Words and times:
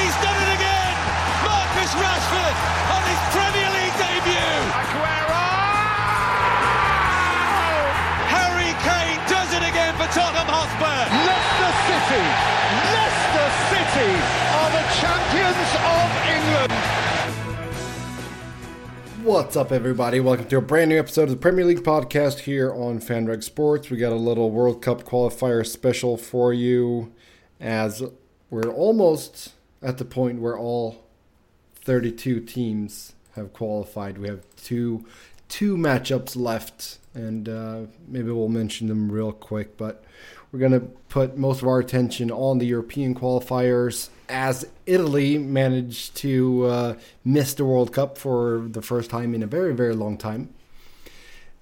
He's 0.00 0.16
done 0.24 0.32
it 0.32 0.50
again. 0.56 0.96
Marcus 1.44 1.92
Rashford 1.92 2.56
on 2.88 3.02
his 3.04 3.20
Premier 3.36 3.68
League 3.68 3.96
debut. 4.00 4.56
Aguero. 4.72 5.44
Harry 8.32 8.72
Kane 8.80 9.20
does 9.28 9.52
it 9.52 9.60
again 9.60 9.92
for 10.00 10.08
Tottenham 10.08 10.48
Hotspur. 10.48 11.04
Leicester 11.28 11.72
City, 11.84 12.24
Leicester 12.96 13.48
City 13.68 14.12
are 14.56 14.70
the 14.72 14.84
champions 15.04 15.68
of 15.84 16.08
England. 16.32 16.72
What's 19.22 19.54
up, 19.54 19.70
everybody? 19.70 20.18
Welcome 20.18 20.48
to 20.48 20.56
a 20.56 20.62
brand 20.62 20.88
new 20.88 20.98
episode 20.98 21.24
of 21.24 21.30
the 21.30 21.36
Premier 21.36 21.66
League 21.66 21.82
podcast 21.82 22.40
here 22.40 22.72
on 22.72 23.00
FanRag 23.00 23.44
Sports. 23.44 23.90
We 23.90 23.98
got 23.98 24.12
a 24.12 24.16
little 24.16 24.50
World 24.50 24.80
Cup 24.80 25.04
qualifier 25.04 25.66
special 25.66 26.16
for 26.16 26.54
you 26.54 27.12
as 27.60 28.02
we're 28.48 28.70
almost 28.72 29.52
at 29.82 29.98
the 29.98 30.04
point 30.04 30.40
where 30.40 30.58
all 30.58 31.04
32 31.76 32.40
teams 32.40 33.14
have 33.34 33.52
qualified. 33.52 34.18
We 34.18 34.28
have 34.28 34.44
two 34.56 35.04
two 35.48 35.76
matchups 35.76 36.36
left, 36.36 36.98
and 37.14 37.48
uh, 37.48 37.80
maybe 38.06 38.30
we'll 38.30 38.48
mention 38.48 38.86
them 38.86 39.10
real 39.10 39.32
quick. 39.32 39.76
But 39.76 40.04
we're 40.52 40.60
gonna 40.60 40.80
put 40.80 41.36
most 41.36 41.62
of 41.62 41.68
our 41.68 41.78
attention 41.78 42.30
on 42.30 42.58
the 42.58 42.66
European 42.66 43.14
qualifiers 43.14 44.10
as 44.28 44.66
Italy 44.86 45.38
managed 45.38 46.16
to 46.16 46.64
uh, 46.66 46.94
miss 47.24 47.54
the 47.54 47.64
World 47.64 47.92
Cup 47.92 48.18
for 48.18 48.66
the 48.68 48.82
first 48.82 49.10
time 49.10 49.34
in 49.34 49.42
a 49.42 49.46
very 49.46 49.74
very 49.74 49.94
long 49.94 50.16
time. 50.16 50.54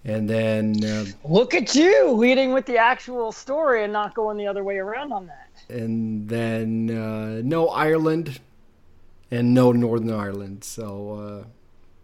And 0.05 0.31
then 0.31 0.85
uh, 0.85 1.05
Look 1.25 1.55
at 1.55 1.75
you 1.75 2.13
leading 2.13 2.53
with 2.53 2.67
the 2.67 2.79
actual 2.79 3.33
story 3.33 3.85
and 3.85 3.93
not 3.93 4.15
going 4.15 4.37
the 4.39 4.47
other 4.47 4.65
way 4.65 4.79
around 4.79 5.13
on 5.13 5.27
that. 5.27 5.48
And 5.69 6.29
then 6.29 6.91
uh, 6.91 7.43
no 7.45 7.69
Ireland 7.69 8.41
and 9.31 9.55
no 9.55 9.73
Northern 9.73 10.13
Ireland. 10.13 10.65
So 10.65 11.13
uh, 11.13 11.45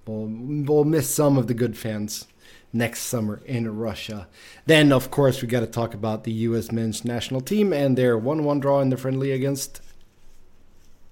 we'll 0.07 0.29
we'll 0.29 0.84
miss 0.84 1.09
some 1.09 1.39
of 1.39 1.47
the 1.47 1.55
good 1.55 1.77
fans 1.77 2.27
next 2.73 3.03
summer 3.03 3.41
in 3.47 3.79
Russia. 3.79 4.27
Then 4.67 4.92
of 4.92 5.11
course 5.11 5.41
we 5.41 5.48
got 5.48 5.61
to 5.61 5.67
talk 5.67 5.95
about 5.95 6.25
the 6.25 6.33
U.S. 6.33 6.73
men's 6.73 7.05
national 7.05 7.41
team 7.41 7.73
and 7.73 7.97
their 7.97 8.19
one-one 8.19 8.61
draw 8.61 8.81
in 8.81 8.91
the 8.91 8.97
friendly 8.97 9.31
against 9.31 9.81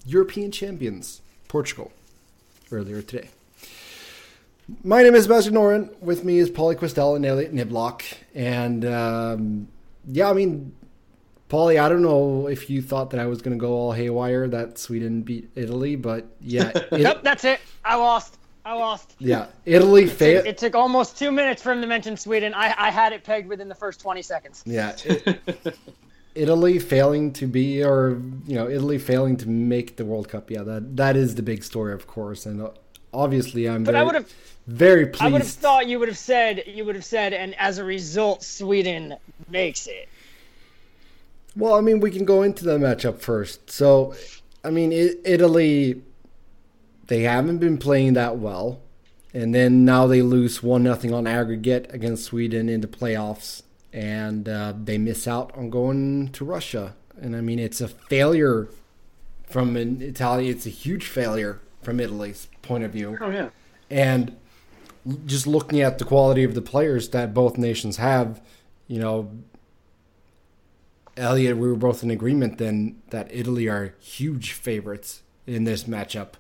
European 0.05 0.51
champions 0.51 1.23
Portugal 1.49 1.93
earlier 2.71 3.01
today. 3.01 3.29
My 4.83 5.03
name 5.03 5.15
is 5.15 5.25
Sebastian 5.25 5.55
Noren. 5.55 5.91
With 6.01 6.25
me 6.25 6.39
is 6.39 6.51
Pauly 6.51 6.77
Kwestel 6.77 7.17
and 7.17 7.27
Elliott 7.27 7.55
Niblock. 7.55 8.03
And 8.35 8.85
um, 8.85 9.69
yeah, 10.07 10.31
I 10.31 10.33
mean, 10.33 10.73
Pauly, 11.53 11.79
I 11.79 11.89
don't 11.91 12.01
know 12.01 12.49
if 12.49 12.71
you 12.71 12.81
thought 12.81 13.11
that 13.11 13.21
I 13.21 13.27
was 13.27 13.43
going 13.43 13.55
to 13.55 13.61
go 13.61 13.75
all 13.75 13.93
haywire 13.93 14.49
that 14.49 14.79
Sweden 14.79 15.21
beat 15.21 15.51
Italy, 15.55 15.97
but 15.97 16.25
yeah, 16.41 16.71
it- 16.75 17.01
Yep, 17.01 17.23
that's 17.23 17.45
it. 17.45 17.61
I 17.85 17.97
lost. 17.97 18.39
I 18.65 18.73
lost. 18.75 19.17
yeah, 19.19 19.49
Italy 19.67 20.07
failed. 20.07 20.47
it 20.47 20.57
took 20.57 20.75
almost 20.77 21.19
two 21.19 21.31
minutes 21.33 21.61
for 21.61 21.73
him 21.73 21.81
to 21.83 21.87
mention 21.87 22.17
Sweden. 22.17 22.55
I, 22.55 22.73
I 22.79 22.91
had 22.93 23.13
it 23.13 23.23
pegged 23.25 23.49
within 23.49 23.69
the 23.69 23.75
first 23.75 24.01
20 24.01 24.23
seconds. 24.23 24.63
Yeah, 24.65 24.97
it- 25.05 25.77
Italy 26.35 26.79
failing 26.79 27.33
to 27.35 27.47
be, 27.47 27.85
or 27.85 28.23
you 28.47 28.55
know, 28.55 28.67
Italy 28.71 28.97
failing 28.99 29.37
to 29.39 29.49
make 29.49 29.97
the 29.97 30.05
World 30.07 30.31
Cup. 30.31 30.51
Yeah, 30.51 30.63
that 30.63 30.97
that 30.97 31.15
is 31.17 31.35
the 31.35 31.43
big 31.43 31.63
story, 31.63 31.93
of 31.93 32.07
course, 32.07 32.47
and 32.47 32.63
uh, 32.63 32.71
obviously, 33.13 33.69
I'm 33.69 33.85
But 33.85 33.93
very, 33.93 34.01
I 34.01 34.05
would 34.07 34.15
have 34.15 34.33
very 34.67 35.07
pleased. 35.09 35.23
I 35.23 35.29
would 35.29 35.43
have 35.43 35.51
thought 35.51 35.87
you 35.89 35.99
would 35.99 36.09
have 36.09 36.17
said 36.17 36.63
you 36.67 36.87
would 36.87 36.95
have 36.95 37.05
said 37.05 37.35
and 37.35 37.55
as 37.59 37.77
a 37.77 37.85
result 37.85 38.43
Sweden 38.43 39.17
makes 39.51 39.87
it. 39.87 40.09
Well, 41.57 41.75
I 41.75 41.81
mean, 41.81 42.01
we 42.01 42.11
can 42.11 42.25
go 42.25 42.43
into 42.43 42.65
the 42.65 42.79
matchup 42.79 43.19
first. 43.21 43.71
So, 43.71 44.15
I 44.65 44.71
mean, 44.71 44.93
I- 44.93 45.17
Italy, 45.25 46.03
they 47.09 47.23
haven't 47.23 47.59
been 47.59 47.79
playing 47.79 48.15
that 48.15 48.39
well, 48.39 48.81
and 49.35 49.55
then 49.55 49.85
now 49.85 50.07
they 50.07 50.23
lose 50.23 50.63
one 50.63 50.83
nothing 50.83 51.13
on 51.13 51.27
aggregate 51.27 51.87
against 51.91 52.25
Sweden 52.25 52.69
in 52.69 52.81
the 52.81 52.87
playoffs, 52.87 53.63
and 53.93 54.49
uh, 54.49 54.73
they 54.83 54.99
miss 54.99 55.29
out 55.29 55.55
on 55.57 55.69
going 55.69 56.31
to 56.31 56.45
Russia. 56.45 56.95
And 57.21 57.37
I 57.37 57.41
mean, 57.41 57.59
it's 57.59 57.81
a 57.81 57.89
failure 57.89 58.69
from 59.47 59.77
an 59.77 60.01
Italian. 60.01 60.51
It's 60.51 60.67
a 60.67 60.71
huge 60.71 61.07
failure 61.07 61.61
from 61.83 62.01
Italy's 62.01 62.49
point 62.63 62.85
of 62.85 62.93
view. 62.93 63.19
Oh 63.21 63.31
yeah. 63.31 63.51
And 63.91 64.37
just 65.27 65.47
looking 65.47 65.81
at 65.81 65.99
the 65.99 66.05
quality 66.05 66.45
of 66.45 66.55
the 66.55 66.63
players 66.63 67.11
that 67.11 67.35
both 67.35 67.59
nations 67.59 67.97
have, 67.97 68.41
you 68.87 68.99
know, 68.99 69.31
Elliott, 71.17 71.57
we 71.57 71.69
were 71.69 71.77
both 71.77 72.03
in 72.03 72.11
agreement 72.11 72.59
then 72.59 73.01
that 73.11 73.29
Italy 73.31 73.69
are 73.69 73.95
huge 74.01 74.53
favorites 74.53 75.23
in 75.47 75.65
this 75.65 75.85
matchup. 75.85 76.35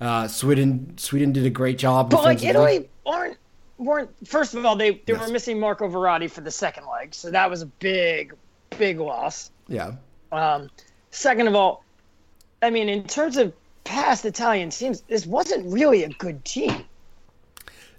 Uh, 0.00 0.28
Sweden, 0.28 0.94
Sweden 0.96 1.32
did 1.32 1.44
a 1.46 1.50
great 1.50 1.78
job. 1.78 2.10
But 2.10 2.22
like. 2.24 2.42
Italy 2.44 2.88
aren't 3.06 3.36
weren't 3.78 4.10
first 4.26 4.54
of 4.54 4.64
all 4.64 4.76
they, 4.76 4.90
they 4.92 5.12
Yes. 5.12 5.26
were 5.26 5.32
missing 5.32 5.58
Marco 5.58 5.88
Verratti 5.88 6.30
for 6.30 6.40
the 6.40 6.50
second 6.50 6.84
leg, 6.86 7.14
so 7.14 7.30
that 7.30 7.50
was 7.50 7.62
a 7.62 7.66
big 7.66 8.34
big 8.78 8.98
loss. 9.00 9.50
yeah, 9.68 9.92
Um, 10.30 10.70
second 11.10 11.46
of 11.48 11.54
all, 11.54 11.84
I 12.62 12.70
mean, 12.70 12.88
in 12.88 13.04
terms 13.04 13.36
of 13.36 13.52
past 13.84 14.24
Italian 14.24 14.70
teams, 14.70 15.02
this 15.02 15.26
wasn't 15.26 15.70
really 15.72 16.04
a 16.04 16.08
good 16.10 16.44
team. 16.44 16.84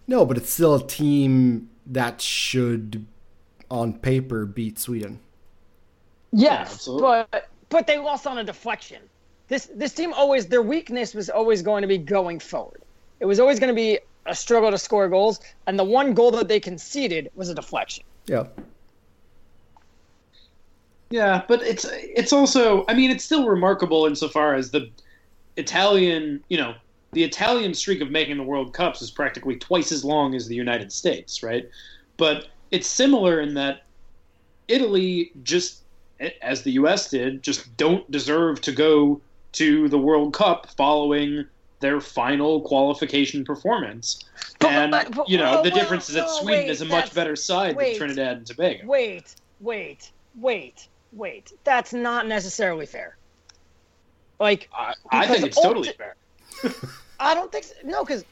no, 0.08 0.26
but 0.26 0.38
it's 0.38 0.50
still 0.50 0.76
a 0.76 0.88
team 0.88 1.70
that 1.86 2.22
should, 2.22 3.06
on 3.70 3.94
paper, 3.94 4.46
beat 4.46 4.80
Sweden. 4.80 5.20
Yes, 6.34 6.74
absolutely. 6.74 7.26
but 7.32 7.50
but 7.70 7.88
they 7.88 7.98
lost 8.00 8.28
on 8.28 8.40
a 8.40 8.44
deflection. 8.44 9.02
This 9.48 9.70
this 9.76 9.94
team 9.94 10.14
always 10.14 10.48
their 10.48 10.64
weakness 10.64 11.14
was 11.14 11.30
always 11.30 11.62
going 11.62 11.84
to 11.84 11.88
be 11.88 11.98
going 11.98 12.40
forward. 12.40 12.82
It 13.20 13.26
was 13.26 13.40
always 13.40 13.60
going 13.60 13.70
to 13.70 13.76
be 13.76 14.00
a 14.26 14.36
struggle 14.36 14.72
to 14.72 14.78
score 14.78 15.08
goals, 15.08 15.40
and 15.68 15.78
the 15.78 15.84
one 15.84 16.14
goal 16.14 16.32
that 16.32 16.48
they 16.48 16.60
conceded 16.60 17.30
was 17.36 17.50
a 17.50 17.56
deflection. 17.56 18.04
Yeah, 18.26 18.48
Yeah, 21.12 21.44
but 21.48 21.62
it's 21.62 21.86
it's 21.92 22.34
also 22.34 22.84
I 22.88 22.96
mean 22.96 23.12
it's 23.12 23.24
still 23.24 23.48
remarkable 23.48 24.08
insofar 24.08 24.56
as 24.56 24.72
the 24.72 24.90
Italian 25.56 26.44
you 26.50 26.58
know 26.58 26.74
the 27.12 27.24
Italian 27.24 27.76
streak 27.76 28.02
of 28.02 28.10
making 28.10 28.38
the 28.38 28.44
World 28.44 28.74
Cups 28.74 29.04
is 29.04 29.12
practically 29.12 29.58
twice 29.58 29.92
as 29.92 30.04
long 30.04 30.34
as 30.34 30.48
the 30.48 30.56
United 30.56 30.92
States, 30.92 31.44
right? 31.44 31.70
But 32.18 32.48
it's 32.72 32.88
similar 32.88 33.40
in 33.40 33.54
that 33.54 33.86
Italy 34.68 35.32
just 35.44 35.83
as 36.42 36.64
the 36.64 36.72
U.S. 36.72 37.10
did 37.10 37.44
just 37.44 37.76
don't 37.78 38.10
deserve 38.12 38.62
to 38.62 38.72
go 38.72 39.22
to 39.54 39.88
the 39.90 39.98
World 39.98 40.34
Cup 40.34 40.68
following 40.78 41.46
their 41.80 42.00
final 42.00 42.62
qualification 42.62 43.44
performance. 43.44 44.24
But- 44.60 44.72
and 44.72 44.92
but- 44.92 45.12
but- 45.12 45.30
you 45.30 45.38
know 45.38 45.62
the 45.62 45.72
difference 45.72 46.10
is 46.10 46.16
that 46.16 46.30
Sweden 46.30 46.64
wait, 46.64 46.70
is 46.70 46.82
a 46.82 46.86
much 46.86 47.14
better 47.14 47.36
side 47.36 47.76
wait. 47.76 47.92
than 47.92 47.98
Trinidad 47.98 48.38
and 48.38 48.48
Tobago. 48.48 48.86
Wait, 48.88 49.36
wait, 49.60 50.12
wait, 50.36 50.88
wait. 51.12 51.52
That's 51.64 51.94
not 51.94 52.28
necessarily 52.28 52.86
fair. 52.86 53.18
Like 54.40 54.70
I, 54.78 54.94
I 55.12 55.28
think 55.28 55.46
it's 55.46 55.62
totally 55.62 55.90
ulti- 55.90 55.98
fair. 55.98 56.16
I 57.20 57.34
don't 57.34 57.52
think 57.52 57.66
so. 57.66 57.74
no, 57.84 58.04
because 58.04 58.26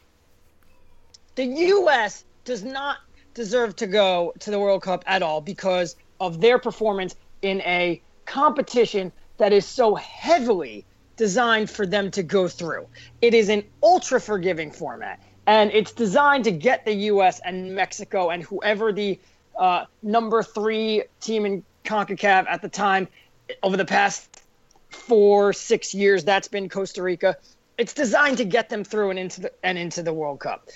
the 1.36 1.46
U.S. 1.46 2.24
does 2.46 2.64
not 2.64 2.98
deserve 3.34 3.76
to 3.78 3.88
go 3.88 4.34
to 4.40 4.52
the 4.52 4.60
World 4.60 4.82
Cup 4.82 5.04
at 5.08 5.22
all 5.22 5.42
because 5.42 5.96
of 6.20 6.42
their 6.42 6.60
performance 6.60 7.16
in 7.42 7.62
a 7.62 8.02
competition 8.26 9.12
that 9.38 9.54
is 9.54 9.66
so 9.66 9.96
heavily 9.96 10.86
designed 11.18 11.70
for 11.70 11.86
them 11.86 12.12
to 12.12 12.24
go 12.24 12.48
through. 12.48 12.88
It 13.22 13.34
is 13.34 13.50
an 13.50 13.64
ultra 13.84 14.20
forgiving 14.20 14.72
format, 14.72 15.22
and 15.48 15.72
it's 15.72 15.92
designed 15.92 16.44
to 16.46 16.52
get 16.52 16.86
the 16.86 16.94
U.S. 16.94 17.40
and 17.44 17.76
Mexico 17.76 18.30
and 18.30 18.44
whoever 18.44 18.92
the 18.92 19.20
uh, 19.58 19.86
number 20.02 20.44
three 20.44 21.04
team 21.20 21.46
in 21.46 21.64
CONCACAF 21.86 22.46
at 22.48 22.62
the 22.62 22.70
time 22.70 23.08
over 23.64 23.78
the 23.78 23.86
past 23.86 24.42
four, 24.90 25.54
six 25.54 25.94
years. 25.94 26.24
That's 26.24 26.48
been 26.48 26.70
Costa 26.70 27.04
Rica. 27.04 27.38
It's 27.78 27.94
designed 27.94 28.38
to 28.38 28.46
get 28.46 28.70
them 28.70 28.84
through 28.84 29.12
and 29.12 29.20
into 29.20 29.42
the 29.42 29.52
and 29.64 29.78
into 29.78 30.04
the 30.04 30.14
World 30.14 30.40
Cup. 30.40 30.70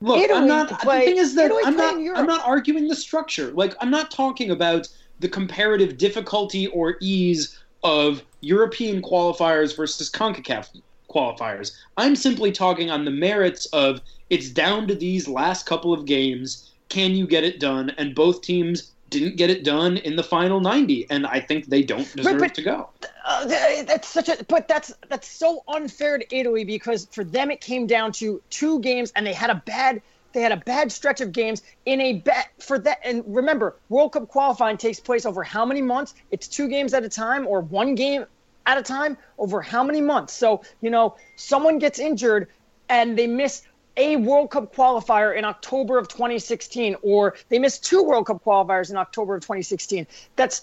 Look, 0.00 0.18
Italy 0.18 0.40
I'm 0.40 0.48
not. 0.48 0.80
play- 0.80 1.00
the 1.00 1.04
thing 1.06 1.16
is 1.18 1.34
that 1.36 1.46
Italy 1.46 1.62
I'm 1.64 1.76
not. 1.76 1.94
I'm 2.18 2.26
not 2.26 2.46
arguing 2.46 2.88
the 2.88 2.96
structure. 2.96 3.50
Like 3.52 3.74
I'm 3.80 3.90
not 3.90 4.10
talking 4.10 4.50
about 4.50 4.88
the 5.20 5.28
comparative 5.28 5.98
difficulty 5.98 6.66
or 6.68 6.96
ease 7.00 7.58
of 7.82 8.22
European 8.40 9.02
qualifiers 9.02 9.76
versus 9.76 10.10
CONCACAF 10.10 10.80
qualifiers. 11.10 11.72
I'm 11.96 12.16
simply 12.16 12.52
talking 12.52 12.90
on 12.90 13.04
the 13.04 13.10
merits 13.10 13.66
of 13.66 14.00
it's 14.28 14.50
down 14.50 14.88
to 14.88 14.94
these 14.94 15.28
last 15.28 15.66
couple 15.66 15.92
of 15.92 16.04
games. 16.04 16.70
Can 16.88 17.12
you 17.12 17.26
get 17.26 17.44
it 17.44 17.60
done? 17.60 17.90
And 17.96 18.14
both 18.14 18.42
teams 18.42 18.92
didn't 19.10 19.36
get 19.36 19.50
it 19.50 19.64
done 19.64 19.98
in 19.98 20.16
the 20.16 20.22
final 20.22 20.60
90 20.60 21.06
and 21.10 21.26
i 21.26 21.38
think 21.38 21.66
they 21.66 21.82
don't 21.82 22.14
deserve 22.16 22.38
but- 22.38 22.54
to 22.54 22.62
go 22.62 22.88
Uh, 23.24 23.44
that's 23.84 24.08
such 24.08 24.28
a 24.28 24.36
but 24.44 24.68
that's 24.68 24.92
that's 25.08 25.26
so 25.28 25.64
unfair 25.66 26.16
to 26.16 26.36
Italy 26.36 26.64
because 26.64 27.08
for 27.10 27.24
them 27.24 27.50
it 27.50 27.60
came 27.60 27.86
down 27.86 28.12
to 28.12 28.40
two 28.50 28.78
games 28.80 29.12
and 29.16 29.26
they 29.26 29.32
had 29.32 29.50
a 29.50 29.56
bad 29.66 30.00
they 30.36 30.42
had 30.42 30.52
a 30.52 30.58
bad 30.58 30.92
stretch 30.92 31.22
of 31.22 31.32
games 31.32 31.62
in 31.86 31.98
a 31.98 32.12
bet 32.12 32.50
for 32.58 32.78
that 32.78 33.00
and 33.02 33.24
remember 33.26 33.76
World 33.88 34.12
Cup 34.12 34.28
qualifying 34.28 34.76
takes 34.76 35.00
place 35.00 35.24
over 35.24 35.42
how 35.42 35.64
many 35.64 35.80
months? 35.80 36.14
It's 36.30 36.46
two 36.46 36.68
games 36.68 36.92
at 36.92 37.02
a 37.04 37.08
time 37.08 37.46
or 37.46 37.62
one 37.62 37.94
game 37.94 38.26
at 38.66 38.76
a 38.76 38.82
time 38.82 39.16
over 39.38 39.62
how 39.62 39.82
many 39.82 40.02
months? 40.02 40.34
So, 40.34 40.60
you 40.82 40.90
know, 40.90 41.16
someone 41.36 41.78
gets 41.78 41.98
injured 41.98 42.48
and 42.90 43.18
they 43.18 43.26
miss 43.26 43.62
a 43.96 44.16
World 44.16 44.50
Cup 44.50 44.76
qualifier 44.76 45.34
in 45.34 45.46
October 45.46 45.96
of 45.96 46.06
2016 46.08 46.96
or 47.00 47.34
they 47.48 47.58
miss 47.58 47.78
two 47.78 48.02
World 48.02 48.26
Cup 48.26 48.44
qualifiers 48.44 48.90
in 48.90 48.98
October 48.98 49.36
of 49.36 49.40
2016. 49.40 50.06
That's 50.36 50.60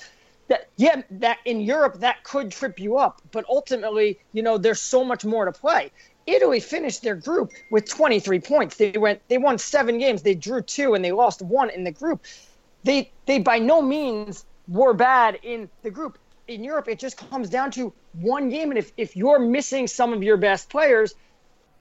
that 0.50 0.70
yeah 0.75 1.02
that 1.10 1.40
in 1.46 1.62
Europe 1.62 2.00
that 2.02 2.24
could 2.24 2.52
trip 2.52 2.80
you 2.80 2.98
up 2.98 3.22
but 3.31 3.46
ultimately 3.50 4.20
you 4.34 4.44
know 4.44 4.58
there's 4.58 4.81
so 4.81 5.04
much 5.04 5.24
more 5.24 5.46
to 5.46 5.52
play 5.52 5.90
Italy 6.25 6.60
finished 6.60 7.02
their 7.02 7.16
group 7.16 7.52
with 7.72 7.90
23 7.90 8.40
points 8.40 8.78
they 8.78 8.92
went 8.92 9.22
they 9.28 9.38
won 9.38 9.58
7 9.58 9.98
games 9.98 10.22
they 10.22 10.36
drew 10.36 10.62
2 10.62 10.94
and 10.94 11.04
they 11.04 11.12
lost 11.12 11.42
1 11.42 11.70
in 11.70 11.84
the 11.84 11.92
group 11.92 12.24
they 12.84 13.12
they 13.25 13.40
by 13.40 13.60
no 13.60 13.81
means 13.81 14.46
were 14.68 14.94
bad 14.94 15.40
in 15.44 15.70
the 15.81 15.92
group 15.92 16.18
in 16.48 16.64
Europe 16.64 16.88
it 16.88 17.00
just 17.00 17.18
comes 17.18 17.50
down 17.50 17.72
to 17.72 17.94
one 18.14 18.50
game 18.50 18.70
and 18.70 18.78
if 18.78 18.92
if 18.98 19.16
you're 19.16 19.40
missing 19.40 19.88
some 19.88 20.14
of 20.14 20.24
your 20.24 20.38
best 20.38 20.70
players 20.70 21.16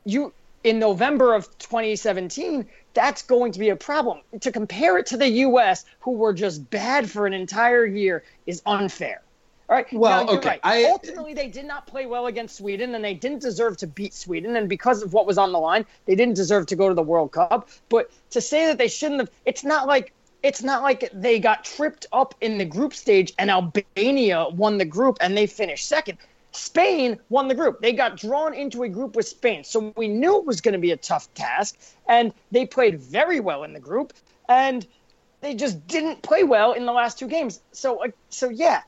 you 0.05 0.33
in 0.65 0.79
November 0.79 1.35
of 1.35 1.47
2017, 1.59 2.67
that's 2.95 3.23
going 3.23 3.53
to 3.53 3.59
be 3.59 3.71
a 3.71 3.77
problem. 3.77 4.21
To 4.41 4.53
compare 4.53 4.99
it 4.99 5.07
to 5.07 5.17
the 5.17 5.29
U.S., 5.29 5.85
who 6.01 6.13
were 6.13 6.33
just 6.33 6.71
bad 6.71 7.11
for 7.11 7.27
an 7.27 7.33
entire 7.33 7.85
year, 7.85 8.23
is 8.47 8.63
unfair. 8.67 9.23
All 9.69 9.77
right. 9.77 9.87
Well, 9.93 10.25
now, 10.25 10.33
okay, 10.33 10.49
Right. 10.49 10.61
I- 10.63 10.85
Ultimately, 10.85 11.35
they 11.35 11.49
did 11.49 11.65
not 11.65 11.87
play 11.87 12.07
well 12.07 12.27
against 12.27 12.57
Sweden, 12.57 12.95
and 12.95 13.05
they 13.05 13.15
didn't 13.15 13.41
deserve 13.41 13.77
to 13.79 13.87
beat 13.87 14.13
Sweden. 14.13 14.57
And 14.57 14.69
because 14.69 15.03
of 15.03 15.13
what 15.13 15.27
was 15.27 15.39
on 15.39 15.53
the 15.53 15.59
line, 15.59 15.87
they 16.07 16.15
didn't 16.15 16.35
deserve 16.35 16.67
to 16.67 16.77
go 16.77 16.89
to 16.89 16.95
the 16.95 17.03
World 17.03 17.33
Cup. 17.33 17.69
But 17.89 18.11
to 18.31 18.41
say 18.41 18.67
that 18.67 18.79
they 18.79 18.89
shouldn't 18.89 19.21
have, 19.21 19.31
it's 19.47 19.65
not 19.65 19.87
like 19.87 20.13
it's 20.43 20.63
not 20.63 20.83
like 20.83 21.09
they 21.13 21.39
got 21.39 21.65
tripped 21.65 22.07
up 22.13 22.35
in 22.41 22.59
the 22.59 22.65
group 22.65 22.93
stage 22.95 23.33
and 23.39 23.49
Albania 23.51 24.49
won 24.49 24.77
the 24.79 24.85
group 24.85 25.19
and 25.21 25.37
they 25.37 25.47
finished 25.47 25.87
second. 25.87 26.19
Spain 26.51 27.19
won 27.31 27.49
the 27.49 27.55
group. 27.55 27.81
They 27.81 27.93
got 27.93 28.17
drawn 28.17 28.53
into 28.53 28.83
a 28.83 28.89
group 28.89 29.15
with 29.15 29.27
Spain. 29.27 29.63
So 29.65 29.93
we 29.97 30.09
knew 30.09 30.39
it 30.39 30.45
was 30.45 30.61
going 30.61 30.73
to 30.73 30.79
be 30.81 30.91
a 30.91 30.97
tough 30.97 31.33
task. 31.35 31.79
And 32.09 32.33
they 32.51 32.67
played 32.67 33.01
very 33.01 33.41
well 33.41 33.63
in 33.63 33.73
the 33.73 33.81
group. 33.81 34.13
And 34.49 34.87
they 35.41 35.55
just 35.55 35.87
didn't 35.87 36.23
play 36.23 36.43
well 36.45 36.73
in 36.73 36.87
the 36.87 36.93
last 36.93 37.19
two 37.19 37.29
games. 37.29 37.61
So, 37.73 38.05
uh, 38.05 38.09
so 38.29 38.49
yeah, 38.49 38.83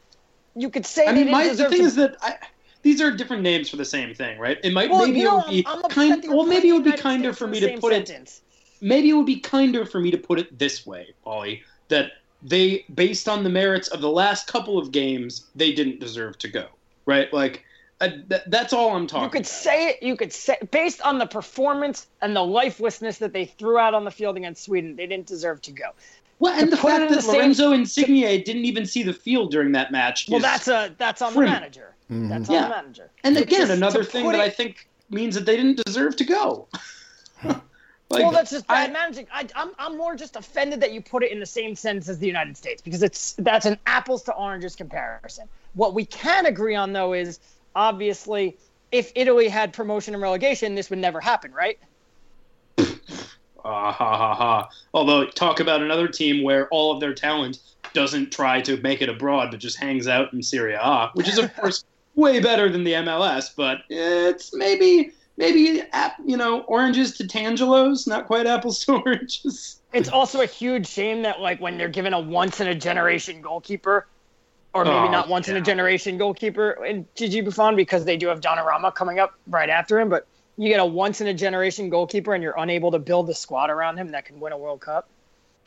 you 0.57 0.71
could 0.71 0.87
say 0.87 1.07
I 1.07 1.13
mean, 1.13 1.31
my, 1.31 1.49
the 1.49 1.69
thing 1.69 1.81
to. 1.81 1.85
is 1.85 1.97
that 1.97 2.17
I, 2.23 2.37
these 2.83 3.01
are 3.01 3.11
different 3.11 3.43
names 3.43 3.69
for 3.69 3.77
the 3.77 3.85
same 3.85 4.15
thing, 4.15 4.39
right? 4.39 4.59
It 4.63 4.73
might 4.73 4.91
well, 4.91 5.07
maybe 5.07 5.21
you 5.21 5.25
know, 5.25 5.41
it 5.41 5.47
would 5.47 5.51
be 5.51 5.67
I'm, 5.67 5.85
I'm 5.85 5.91
kind. 5.91 6.25
Well, 6.29 6.47
maybe 6.47 6.69
it 6.69 6.73
would 6.73 6.85
be 6.85 6.93
kinder 6.93 7.33
for 7.33 7.47
me 7.47 7.61
to 7.61 7.79
put 7.79 7.93
same 7.93 8.03
it. 8.03 8.41
Maybe 8.81 9.11
it 9.11 9.15
would 9.15 9.27
be 9.27 9.41
kinder 9.41 9.87
for 9.87 10.01
me 10.01 10.11
to 10.11 10.19
put 10.19 10.39
it 10.39 10.59
this 10.59 10.87
way, 10.87 11.15
Ollie. 11.25 11.63
That 11.89 12.13
they, 12.43 12.85
based 12.95 13.29
on 13.29 13.43
the 13.43 13.51
merits 13.51 13.89
of 13.89 14.01
the 14.01 14.11
last 14.11 14.47
couple 14.47 14.79
of 14.79 14.93
games, 14.93 15.47
they 15.55 15.73
didn't 15.73 15.99
deserve 15.99 16.39
to 16.39 16.49
go, 16.49 16.67
right? 17.07 17.33
Like, 17.33 17.65
uh, 18.01 18.09
th- 18.29 18.43
that's 18.49 18.75
all 18.75 18.95
I'm 18.95 19.07
talking. 19.07 19.25
You 19.25 19.31
could 19.31 19.43
about. 19.43 19.49
say 19.49 19.89
it. 19.89 20.03
You 20.03 20.17
could 20.17 20.33
say 20.33 20.59
based 20.71 21.01
on 21.01 21.19
the 21.19 21.27
performance 21.27 22.07
and 22.21 22.37
the 22.37 22.45
lifelessness 22.45 23.19
that 23.19 23.33
they 23.33 23.47
threw 23.47 23.79
out 23.79 23.95
on 23.95 24.05
the 24.05 24.11
field 24.11 24.37
against 24.37 24.65
Sweden, 24.65 24.97
they 24.97 25.07
didn't 25.07 25.27
deserve 25.27 25.63
to 25.63 25.73
go. 25.73 25.91
Well, 26.39 26.59
and 26.61 26.71
the 26.71 26.77
fact 26.77 27.11
that 27.11 27.23
same- 27.23 27.35
Lorenzo 27.37 27.73
Insigne 27.73 28.43
didn't 28.43 28.65
even 28.65 28.87
see 28.87 29.03
the 29.03 29.13
field 29.13 29.51
during 29.51 29.73
that 29.73 29.93
match. 29.93 30.29
Well, 30.29 30.39
is 30.39 30.43
that's 30.43 30.69
a 30.69 30.95
that's 30.99 31.23
on 31.23 31.33
criminal. 31.33 31.55
the 31.55 31.61
manager. 31.61 31.95
Mm-hmm. 32.11 32.29
That's 32.29 32.51
Yeah. 32.51 32.57
on 32.57 32.63
the 32.71 32.77
manager. 32.77 33.11
And 33.23 33.37
To 33.37 33.43
again, 33.43 33.61
just- 33.61 33.73
another 33.73 34.05
thing 34.05 34.25
put 34.25 34.33
that 34.33 34.41
I 34.41 34.51
think 34.51 34.89
means 35.11 35.35
that 35.37 35.47
they 35.47 35.57
didn't 35.57 35.83
deserve 35.85 36.17
to 36.17 36.25
go. 36.25 36.69
like, 37.45 37.61
well, 38.11 38.31
that's 38.31 38.51
just 38.51 38.67
bad 38.67 38.91
I- 38.91 38.93
managing. 38.93 39.27
I, 39.33 39.47
I'm 39.55 39.71
I'm 39.79 39.97
more 39.97 40.15
just 40.17 40.37
offended 40.37 40.81
that 40.81 40.93
you 40.93 41.01
put 41.01 41.23
it 41.23 41.31
in 41.33 41.41
the 41.41 41.47
same 41.47 41.75
sentence 41.75 42.09
as 42.09 42.19
the 42.19 42.27
United 42.27 42.57
States 42.57 42.83
because 42.83 43.03
it's 43.03 43.33
that's 43.39 43.67
an 43.67 43.79
apples 43.87 44.23
to 44.25 44.33
oranges 44.35 44.77
comparison. 44.77 45.49
What 45.75 45.95
we 45.95 46.05
can 46.05 46.47
agree 46.47 46.75
on 46.75 46.93
though 46.93 47.13
is 47.15 47.41
obviously 47.75 48.57
if 48.93 49.11
Italy 49.15 49.49
had 49.49 49.73
promotion 49.73 50.15
and 50.15 50.23
relegation, 50.23 50.75
this 50.75 50.91
would 50.91 50.99
never 51.01 51.21
happen, 51.21 51.53
right? 51.53 51.79
Ah, 53.65 53.93
ha 53.93 54.17
ha 54.17 54.35
ha. 54.35 54.69
Although 54.93 55.27
talk 55.27 55.61
about 55.61 55.81
another 55.81 56.09
team 56.09 56.43
where 56.43 56.69
all 56.69 56.93
of 56.93 57.01
their 57.01 57.15
talent 57.15 57.59
doesn't 57.95 58.33
try 58.33 58.61
to 58.63 58.77
make 58.79 59.01
it 59.01 59.09
abroad, 59.09 59.51
but 59.51 59.61
just 59.61 59.79
hangs 59.79 60.07
out 60.07 60.33
in 60.33 60.43
Serie 60.43 60.75
A, 60.75 61.11
which 61.15 61.29
is 61.29 61.39
of 61.39 61.55
course 61.57 61.85
way 62.15 62.41
better 62.41 62.69
than 62.69 62.85
the 62.85 62.93
MLS, 62.93 63.51
but 63.57 63.79
it's 63.89 64.55
maybe 64.55 65.13
maybe 65.37 65.83
you 66.25 66.37
know 66.37 66.61
oranges 66.63 67.17
to 67.19 67.25
tangelos, 67.25 68.07
not 68.07 68.27
quite 68.27 68.47
apples 68.47 68.85
to 68.85 68.93
oranges. 69.05 69.81
It's 69.93 70.09
also 70.09 70.41
a 70.41 70.47
huge 70.47 70.87
shame 70.87 71.23
that 71.23 71.41
like 71.41 71.61
when 71.61 71.79
they're 71.79 71.89
given 71.89 72.13
a 72.13 72.21
once 72.21 72.61
in 72.61 72.67
a 72.67 72.75
generation 72.75 73.41
goalkeeper, 73.41 74.07
or 74.75 74.85
maybe 74.85 74.97
Oh, 74.97 75.11
not 75.11 75.29
once 75.29 75.49
in 75.49 75.57
a 75.57 75.61
generation 75.61 76.19
goalkeeper 76.19 76.85
in 76.85 77.07
Gigi 77.15 77.41
Buffon 77.41 77.77
because 77.77 78.05
they 78.05 78.17
do 78.17 78.27
have 78.27 78.41
Donnarumma 78.41 78.95
coming 78.95 79.21
up 79.21 79.35
right 79.47 79.71
after 79.71 80.01
him, 80.01 80.09
but 80.09 80.27
you 80.57 80.69
get 80.69 80.81
a 80.81 80.85
once 80.85 81.21
in 81.21 81.27
a 81.27 81.35
generation 81.35 81.89
goalkeeper 81.91 82.35
and 82.35 82.43
you're 82.43 82.55
unable 82.59 82.91
to 82.93 82.99
build 82.99 83.29
a 83.31 83.35
squad 83.35 83.71
around 83.71 83.97
him 83.99 84.11
that 84.13 84.25
can 84.25 84.39
win 84.41 84.53
a 84.53 84.59
World 84.59 84.81
Cup. 84.81 85.09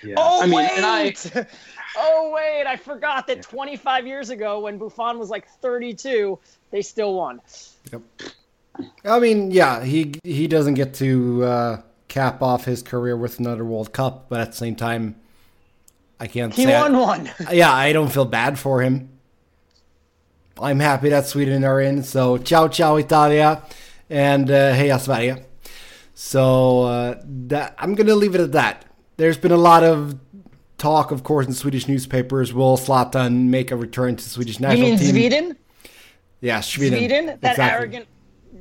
Yeah. 0.04 0.16
Oh 0.18 0.42
I 0.44 0.46
mean, 0.46 0.56
wait! 0.56 0.72
and 0.76 0.86
I 0.86 1.16
oh 1.98 2.32
wait! 2.34 2.66
I 2.68 2.76
forgot 2.78 3.26
that 3.28 3.42
25 3.42 4.06
years 4.06 4.30
ago, 4.30 4.60
when 4.60 4.78
Buffon 4.78 5.18
was 5.18 5.30
like 5.30 5.48
32, 5.62 6.38
they 6.70 6.82
still 6.84 7.16
won. 7.16 7.42
Yep. 7.92 8.02
I 9.06 9.20
mean, 9.20 9.50
yeah, 9.50 9.84
he 9.84 10.14
he 10.24 10.48
doesn't 10.48 10.76
get 10.76 10.94
to 10.96 11.44
uh, 11.44 11.82
cap 12.10 12.44
off 12.44 12.66
his 12.66 12.84
career 12.84 13.18
with 13.18 13.40
another 13.40 13.66
World 13.66 13.92
Cup, 13.92 14.28
but 14.30 14.40
at 14.40 14.52
the 14.52 14.58
same 14.58 14.76
time, 14.76 15.16
I 16.20 16.28
can't 16.28 16.54
He 16.54 16.66
say 16.66 16.76
I- 16.76 16.82
won 16.84 16.98
one. 16.98 17.32
yeah, 17.52 17.74
I 17.74 17.92
don't 17.92 18.12
feel 18.12 18.26
bad 18.26 18.60
for 18.60 18.84
him. 18.84 19.10
I'm 20.62 20.80
happy 20.80 21.10
that 21.10 21.26
Sweden 21.28 21.64
are 21.64 21.80
in. 21.82 22.04
So, 22.04 22.38
ciao, 22.38 22.68
ciao, 22.68 22.96
Italia, 22.96 23.62
and 24.10 24.50
uh, 24.50 24.74
heja 24.74 25.00
Sverige. 25.00 25.44
So, 26.14 26.82
uh, 26.84 27.22
that 27.26 27.76
I'm 27.78 27.96
gonna 27.96 28.16
leave 28.16 28.36
it 28.36 28.42
at 28.42 28.52
that. 28.54 28.86
There's 29.18 29.38
been 29.38 29.52
a 29.52 29.58
lot 29.58 29.84
of 29.84 30.20
talk, 30.78 31.12
of 31.12 31.24
course, 31.24 31.46
in 31.48 31.54
Swedish 31.54 31.88
newspapers. 31.88 32.54
Will 32.54 32.78
Zlatan 32.78 33.48
make 33.50 33.72
a 33.72 33.76
return 33.76 34.16
to 34.16 34.30
Swedish 34.30 34.60
national. 34.60 34.78
You 34.86 34.92
mean 34.92 35.00
team? 35.00 35.10
Sweden? 35.12 35.58
Yeah, 36.42 36.62
Sweden. 36.62 37.00
Sweden? 37.00 37.26
That 37.28 37.52
Exactly. 37.52 37.64
arrogant. 37.66 38.08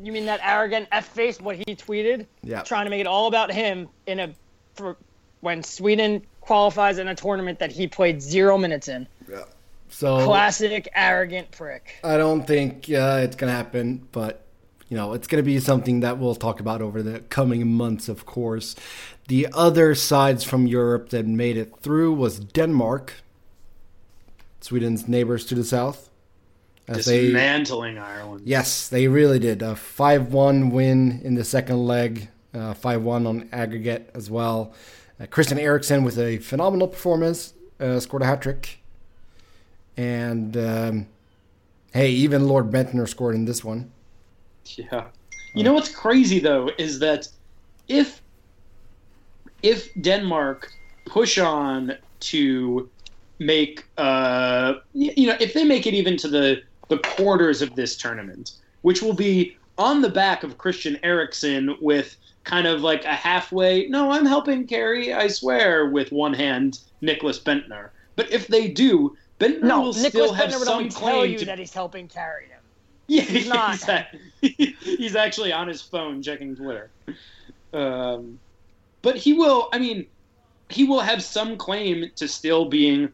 You 0.03 0.13
mean 0.13 0.27
that 0.27 0.41
arrogant 0.43 0.89
f 0.93 1.09
face? 1.09 1.41
What 1.41 1.57
he 1.57 1.75
tweeted? 1.75 2.27
Yeah. 2.43 2.63
Trying 2.63 2.87
to 2.87 2.91
make 2.91 3.01
it 3.01 3.07
all 3.07 3.27
about 3.27 3.53
him 3.53 3.89
in 4.07 4.21
a 4.21 4.35
for 4.75 4.97
when 5.41 5.63
Sweden 5.63 6.23
qualifies 6.41 6.99
in 6.99 7.09
a 7.09 7.15
tournament 7.15 7.59
that 7.59 7.73
he 7.73 7.87
played 7.87 8.23
zero 8.23 8.57
minutes 8.57 8.89
in. 8.89 9.07
Yeah. 9.31 9.45
So 9.89 10.25
Classic 10.25 10.89
arrogant 10.95 11.51
prick. 11.51 11.95
I 12.05 12.17
don't 12.17 12.47
think 12.47 12.91
uh, 12.91 13.21
it's 13.23 13.37
gonna 13.37 13.53
happen, 13.53 14.07
but 14.13 14.46
you 14.89 14.97
know 14.97 15.13
it's 15.13 15.27
gonna 15.27 15.43
be 15.43 15.59
something 15.59 16.01
that 16.01 16.19
we'll 16.19 16.35
talk 16.35 16.61
about 16.61 16.83
over 16.83 17.03
the 17.03 17.21
coming 17.21 17.67
months, 17.73 18.09
of 18.09 18.27
course. 18.27 18.77
The 19.29 19.49
other 19.53 19.95
sides 19.95 20.45
from 20.45 20.67
Europe 20.67 21.11
that 21.11 21.27
made 21.27 21.57
it 21.57 21.79
through 21.81 22.13
was 22.15 22.39
Denmark, 22.39 23.15
Sweden's 24.61 25.09
neighbors 25.09 25.45
to 25.47 25.55
the 25.55 25.65
south. 25.65 26.11
As 26.89 27.07
they, 27.07 27.23
dismantling 27.23 27.99
Ireland. 27.99 28.43
yes, 28.47 28.89
they 28.89 29.09
really 29.09 29.41
did 29.41 29.61
a 29.61 29.75
five-one 29.75 30.71
win 30.71 31.21
in 31.25 31.35
the 31.35 31.43
second 31.43 31.85
leg, 31.85 32.29
uh, 32.55 32.75
five-one 32.75 33.27
on 33.27 33.49
aggregate 33.51 34.09
as 34.15 34.31
well. 34.31 34.73
Uh, 35.21 35.27
Christian 35.27 35.59
Eriksen 35.59 36.05
with 36.05 36.17
a 36.17 36.39
phenomenal 36.39 36.87
performance, 36.87 37.55
uh, 37.81 37.99
scored 37.99 38.23
a 38.23 38.27
hat 38.27 38.41
trick, 38.41 38.79
and 39.97 40.57
um, 40.57 41.09
hey, 41.93 42.11
even 42.11 42.47
Lord 42.47 42.71
Bendtner 42.71 43.09
scored 43.09 43.35
in 43.35 43.47
this 43.47 43.65
one. 43.65 43.91
Yeah. 44.79 45.09
You 45.55 45.63
know 45.63 45.73
what's 45.73 45.95
crazy 45.95 46.39
though 46.39 46.71
is 46.77 46.99
that 46.99 47.27
if 47.89 48.21
if 49.63 49.89
Denmark 49.95 50.71
push 51.07 51.39
on 51.39 51.93
to 52.21 52.91
make 53.39 53.85
uh 53.97 54.75
you 54.93 55.27
know 55.27 55.37
if 55.41 55.55
they 55.55 55.65
make 55.65 55.87
it 55.87 55.95
even 55.95 56.17
to 56.19 56.29
the 56.29 56.61
the 56.89 56.99
quarters 56.99 57.63
of 57.63 57.75
this 57.75 57.97
tournament, 57.97 58.51
which 58.83 59.01
will 59.01 59.15
be 59.15 59.57
on 59.79 60.03
the 60.03 60.11
back 60.11 60.43
of 60.43 60.59
Christian 60.59 60.99
Eriksen 61.03 61.75
with 61.81 62.17
kind 62.45 62.67
of 62.67 62.83
like 62.83 63.05
a 63.05 63.15
halfway 63.15 63.89
no 63.89 64.11
I'm 64.11 64.27
helping 64.27 64.67
carry 64.67 65.15
I 65.15 65.29
swear 65.29 65.87
with 65.87 66.13
one 66.13 66.35
hand 66.35 66.79
Nicklas 67.03 67.43
Bendtner. 67.43 67.91
But 68.17 68.31
if 68.31 68.47
they 68.49 68.69
do, 68.69 69.15
Bendtner 69.41 69.63
No, 69.63 69.81
will 69.83 69.95
Nicklas 69.95 70.11
still 70.11 70.33
have 70.35 70.53
would 70.55 70.65
some 70.65 70.75
only 70.79 70.91
tell 70.91 71.01
claim 71.01 71.33
you 71.33 71.39
to 71.39 71.45
that 71.47 71.59
he's 71.59 71.73
helping 71.73 72.09
carry 72.09 72.49
him. 72.49 72.61
Yeah, 73.09 73.23
He's 73.23 73.47
not. 73.49 73.75
exactly. 73.75 74.21
He's 74.41 75.15
actually 75.15 75.53
on 75.53 75.69
his 75.69 75.81
phone 75.81 76.23
checking 76.23 76.57
Twitter. 76.57 76.91
Um, 77.73 78.41
but 79.03 79.17
he 79.17 79.33
will. 79.33 79.69
I 79.73 79.79
mean, 79.79 80.07
he 80.71 80.83
will 80.83 81.01
have 81.01 81.23
some 81.23 81.57
claim 81.57 82.11
to 82.17 82.27
still 82.27 82.65
being. 82.65 83.13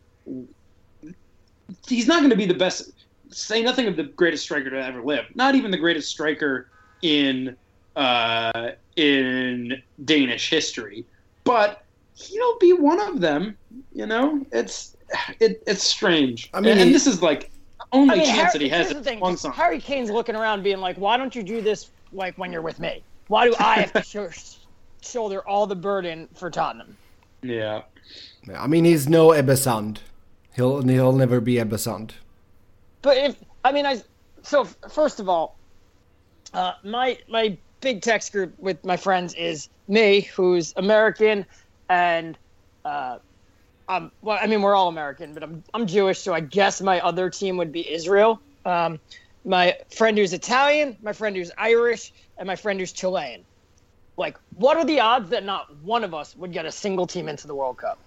He's 1.86 2.06
not 2.06 2.20
going 2.20 2.30
to 2.30 2.36
be 2.36 2.46
the 2.46 2.54
best. 2.54 2.90
Say 3.28 3.62
nothing 3.62 3.86
of 3.86 3.96
the 3.96 4.04
greatest 4.04 4.44
striker 4.44 4.70
to 4.70 4.82
ever 4.82 5.02
live. 5.02 5.26
Not 5.34 5.54
even 5.54 5.70
the 5.70 5.76
greatest 5.76 6.08
striker 6.10 6.68
in 7.02 7.54
uh, 7.96 8.70
in 8.96 9.82
Danish 10.06 10.48
history. 10.48 11.04
But 11.44 11.84
he'll 12.14 12.58
be 12.58 12.72
one 12.72 13.00
of 13.00 13.20
them. 13.20 13.58
You 13.92 14.06
know, 14.06 14.46
it's 14.52 14.96
it, 15.40 15.62
it's 15.66 15.82
strange. 15.82 16.50
I 16.54 16.60
mean, 16.60 16.72
and, 16.72 16.80
and 16.80 16.94
this 16.94 17.06
is 17.06 17.20
like 17.20 17.50
the 17.50 17.50
only 17.92 18.14
I 18.14 18.18
mean, 18.18 18.26
chance 18.26 18.36
Harry, 18.36 18.52
that 18.52 18.62
he 18.62 18.68
has 18.70 18.86
here's 18.90 18.98
the 18.98 19.04
thing. 19.04 19.20
one 19.20 19.36
song. 19.36 19.52
Harry 19.52 19.80
Kane's 19.80 20.10
looking 20.10 20.34
around, 20.36 20.62
being 20.62 20.78
like, 20.78 20.96
"Why 20.96 21.16
don't 21.16 21.34
you 21.34 21.42
do 21.42 21.60
this 21.60 21.90
like 22.12 22.36
when 22.38 22.52
you're 22.52 22.62
with 22.62 22.80
me? 22.80 23.02
Why 23.28 23.46
do 23.46 23.54
I 23.58 23.80
have 23.80 23.92
to 23.92 24.02
sh- 24.32 24.56
shoulder 25.02 25.46
all 25.46 25.66
the 25.66 25.76
burden 25.76 26.28
for 26.34 26.50
Tottenham?" 26.50 26.96
Yeah. 27.42 27.82
I 28.56 28.66
mean, 28.66 28.84
he's 28.84 29.08
no 29.08 29.32
Ebbe 29.32 29.56
Sand. 29.56 30.00
He'll 30.54 30.82
he'll 30.82 31.12
never 31.12 31.40
be 31.40 31.58
Ebbe 31.60 31.78
Sand. 31.78 32.14
But 33.02 33.16
if 33.16 33.36
I 33.64 33.72
mean, 33.72 33.86
I 33.86 34.00
so 34.42 34.62
f- 34.62 34.76
first 34.90 35.20
of 35.20 35.28
all, 35.28 35.56
uh, 36.54 36.72
my 36.84 37.18
my 37.28 37.56
big 37.80 38.00
text 38.00 38.32
group 38.32 38.54
with 38.58 38.84
my 38.84 38.96
friends 38.96 39.34
is 39.34 39.68
me, 39.88 40.20
who's 40.20 40.72
American, 40.76 41.44
and 41.88 42.38
uh, 42.84 43.18
um, 43.96 44.12
well, 44.22 44.38
I 44.40 44.46
mean, 44.46 44.62
we're 44.62 44.74
all 44.74 44.88
American, 44.88 45.34
but 45.34 45.42
I'm 45.42 45.62
I'm 45.74 45.86
Jewish, 45.86 46.18
so 46.20 46.32
I 46.32 46.40
guess 46.40 46.80
my 46.80 47.00
other 47.00 47.30
team 47.30 47.56
would 47.56 47.72
be 47.72 47.90
Israel. 47.90 48.40
Um, 48.64 48.98
my 49.44 49.76
friend 49.90 50.16
who's 50.16 50.32
Italian, 50.32 50.96
my 51.02 51.12
friend 51.12 51.34
who's 51.36 51.50
Irish, 51.58 52.12
and 52.38 52.46
my 52.46 52.56
friend 52.56 52.78
who's 52.78 52.92
Chilean. 52.92 53.44
Like, 54.16 54.36
what 54.56 54.76
are 54.76 54.84
the 54.84 55.00
odds 55.00 55.30
that 55.30 55.44
not 55.44 55.74
one 55.82 56.04
of 56.04 56.14
us 56.14 56.36
would 56.36 56.52
get 56.52 56.66
a 56.66 56.72
single 56.72 57.06
team 57.06 57.28
into 57.28 57.46
the 57.46 57.54
World 57.54 57.78
Cup? 57.78 57.98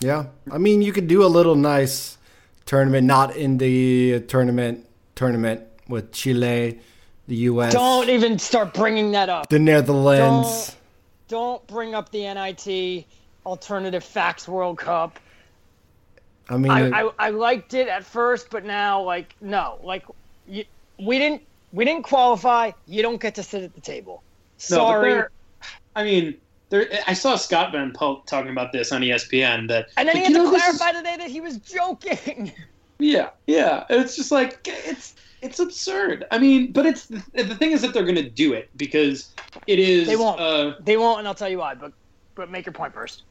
Yeah, 0.00 0.26
I 0.50 0.58
mean, 0.58 0.80
you 0.80 0.92
could 0.92 1.06
do 1.06 1.24
a 1.24 1.26
little 1.26 1.54
nice 1.54 2.18
tournament, 2.66 3.06
not 3.06 3.36
in 3.36 3.58
the 3.58 4.20
tournament 4.20 4.86
tournament 5.14 5.62
with 5.88 6.12
Chile, 6.12 6.80
the 7.28 7.36
U.S., 7.36 7.72
Don't 7.72 8.08
even 8.08 8.38
start 8.38 8.72
bringing 8.74 9.12
that 9.12 9.28
up. 9.28 9.48
the 9.48 9.58
Netherlands. 9.58 10.74
Don't 11.28 11.64
bring 11.66 11.94
up 11.94 12.10
the 12.10 12.22
NIT 12.22 13.06
Alternative 13.46 14.02
Facts 14.02 14.46
World 14.48 14.78
Cup. 14.78 15.18
I 16.48 16.56
mean, 16.56 16.70
I, 16.72 17.02
I, 17.04 17.10
I 17.18 17.30
liked 17.30 17.74
it 17.74 17.88
at 17.88 18.04
first, 18.04 18.50
but 18.50 18.64
now 18.64 19.00
like 19.02 19.34
no, 19.40 19.78
like 19.82 20.04
you, 20.48 20.64
we 20.98 21.18
didn't 21.18 21.42
we 21.72 21.84
didn't 21.84 22.02
qualify. 22.04 22.72
You 22.86 23.02
don't 23.02 23.20
get 23.20 23.34
to 23.36 23.42
sit 23.42 23.62
at 23.62 23.74
the 23.74 23.80
table. 23.80 24.22
No, 24.70 24.76
Sorry. 24.76 25.12
there- 25.12 25.30
I 25.94 26.04
mean, 26.04 26.36
there. 26.70 26.88
I 27.06 27.12
saw 27.12 27.36
Scott 27.36 27.72
Van 27.72 27.92
Pelt 27.92 28.26
talking 28.26 28.50
about 28.50 28.72
this 28.72 28.92
on 28.92 29.02
ESPN. 29.02 29.68
That 29.68 29.88
and 29.96 30.08
then 30.08 30.16
he 30.16 30.22
had 30.24 30.32
to 30.32 30.38
know, 30.38 30.50
this 30.50 30.66
is- 30.66 30.78
clarify 30.78 30.98
today 30.98 31.16
that 31.18 31.30
he 31.30 31.40
was 31.40 31.58
joking. 31.58 32.52
Yeah, 32.98 33.30
yeah. 33.48 33.84
It's 33.90 34.14
just 34.14 34.30
like 34.30 34.60
it's 34.64 35.16
it's 35.40 35.58
absurd. 35.58 36.24
I 36.30 36.38
mean, 36.38 36.70
but 36.70 36.86
it's 36.86 37.06
the 37.06 37.56
thing 37.56 37.72
is 37.72 37.82
that 37.82 37.92
they're 37.92 38.04
going 38.04 38.14
to 38.14 38.30
do 38.30 38.52
it 38.52 38.70
because 38.76 39.30
it 39.66 39.80
is. 39.80 40.06
They 40.06 40.14
won't. 40.14 40.38
Uh, 40.38 40.74
they 40.78 40.96
won't, 40.96 41.18
and 41.18 41.26
I'll 41.26 41.34
tell 41.34 41.48
you 41.48 41.58
why. 41.58 41.74
But 41.74 41.92
but 42.34 42.50
make 42.50 42.66
your 42.66 42.72
point 42.72 42.94
first. 42.94 43.22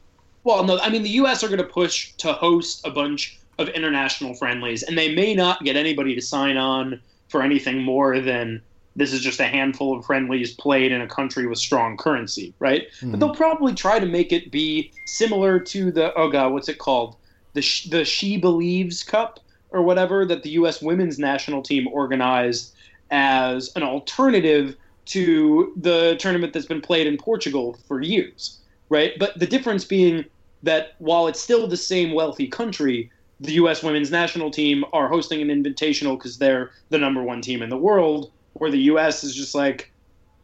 well, 0.44 0.64
no, 0.64 0.78
I 0.78 0.88
mean 0.88 1.02
the 1.02 1.10
U.S. 1.10 1.42
are 1.42 1.48
going 1.48 1.58
to 1.58 1.64
push 1.64 2.12
to 2.18 2.32
host 2.32 2.86
a 2.86 2.90
bunch 2.90 3.38
of 3.58 3.68
international 3.68 4.34
friendlies, 4.34 4.82
and 4.82 4.96
they 4.96 5.14
may 5.14 5.34
not 5.34 5.62
get 5.64 5.76
anybody 5.76 6.14
to 6.14 6.20
sign 6.20 6.56
on 6.56 7.00
for 7.28 7.42
anything 7.42 7.82
more 7.82 8.20
than 8.20 8.62
this 8.94 9.12
is 9.12 9.22
just 9.22 9.40
a 9.40 9.46
handful 9.46 9.96
of 9.96 10.04
friendlies 10.04 10.52
played 10.54 10.92
in 10.92 11.00
a 11.00 11.08
country 11.08 11.46
with 11.46 11.58
strong 11.58 11.96
currency, 11.96 12.52
right? 12.58 12.88
But 13.00 13.08
hmm. 13.08 13.18
they'll 13.18 13.34
probably 13.34 13.74
try 13.74 13.98
to 13.98 14.06
make 14.06 14.32
it 14.32 14.50
be 14.50 14.92
similar 15.06 15.58
to 15.60 15.90
the 15.90 16.14
oh 16.14 16.28
god, 16.30 16.52
what's 16.52 16.68
it 16.68 16.78
called? 16.78 17.16
The 17.54 17.62
Sh- 17.62 17.88
the 17.88 18.04
She 18.04 18.36
Believes 18.36 19.02
Cup 19.02 19.40
or 19.70 19.82
whatever 19.82 20.26
that 20.26 20.42
the 20.42 20.50
U.S. 20.50 20.82
women's 20.82 21.18
national 21.18 21.62
team 21.62 21.88
organized 21.88 22.74
as 23.10 23.72
an 23.76 23.82
alternative 23.82 24.76
to 25.04 25.72
the 25.76 26.16
tournament 26.18 26.52
that's 26.52 26.66
been 26.66 26.80
played 26.80 27.06
in 27.06 27.16
Portugal 27.16 27.78
for 27.88 28.00
years, 28.00 28.60
right? 28.92 29.18
But 29.18 29.38
the 29.38 29.46
difference 29.46 29.84
being 29.86 30.26
that 30.62 30.92
while 30.98 31.26
it's 31.26 31.40
still 31.40 31.66
the 31.66 31.78
same 31.78 32.12
wealthy 32.12 32.46
country, 32.46 33.10
the 33.40 33.52
U.S. 33.52 33.82
women's 33.82 34.10
national 34.10 34.50
team 34.50 34.84
are 34.92 35.08
hosting 35.08 35.40
an 35.40 35.48
invitational 35.48 36.18
because 36.18 36.36
they're 36.36 36.70
the 36.90 36.98
number 36.98 37.22
one 37.22 37.40
team 37.40 37.62
in 37.62 37.70
the 37.70 37.76
world, 37.76 38.30
where 38.52 38.70
the 38.70 38.78
U.S. 38.92 39.24
is 39.24 39.34
just 39.34 39.54
like, 39.54 39.90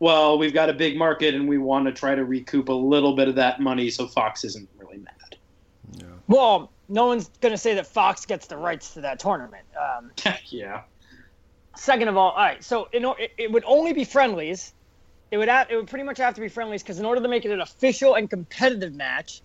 well, 0.00 0.38
we've 0.38 0.55
got 0.55 0.71
a 0.71 0.73
big 0.73 0.97
market 0.97 1.35
and 1.35 1.47
we 1.47 1.59
want 1.59 1.85
to 1.87 1.93
try 1.93 2.14
to 2.14 2.25
recoup 2.25 2.71
a 2.71 2.73
little 2.73 3.14
bit 3.14 3.28
of 3.28 3.35
that 3.35 3.61
money 3.61 3.90
so 3.90 4.07
Fox 4.07 4.45
isn't 4.45 4.69
really 4.78 4.97
mad. 4.99 5.37
Well, 6.26 6.73
no 6.88 7.07
one's 7.07 7.28
going 7.40 7.52
to 7.52 7.59
say 7.59 7.75
that 7.75 7.87
Fox 7.87 8.25
gets 8.25 8.47
the 8.47 8.57
rights 8.57 8.95
to 8.95 9.02
that 9.02 9.21
tournament. 9.21 9.67
Um, 9.78 10.11
yeah. 10.47 10.83
Second 11.76 12.09
of 12.09 12.17
all, 12.17 12.31
all 12.31 12.37
right. 12.38 12.64
So 12.64 12.88
in, 12.93 13.05
or- 13.05 13.21
it, 13.21 13.33
it 13.37 13.52
would 13.52 13.64
only 13.67 13.93
be 13.93 14.05
friendlies. 14.05 14.73
It 15.30 15.38
would 15.38 15.49
have, 15.49 15.70
it 15.70 15.76
would 15.76 15.88
pretty 15.88 16.04
much 16.04 16.18
have 16.18 16.35
to 16.35 16.40
be 16.40 16.49
friendlies 16.49 16.82
because 16.82 16.99
in 16.99 17.04
order 17.04 17.20
to 17.20 17.28
make 17.28 17.44
it 17.44 17.50
an 17.50 17.61
official 17.61 18.14
and 18.14 18.28
competitive 18.28 18.94
match, 18.94 19.42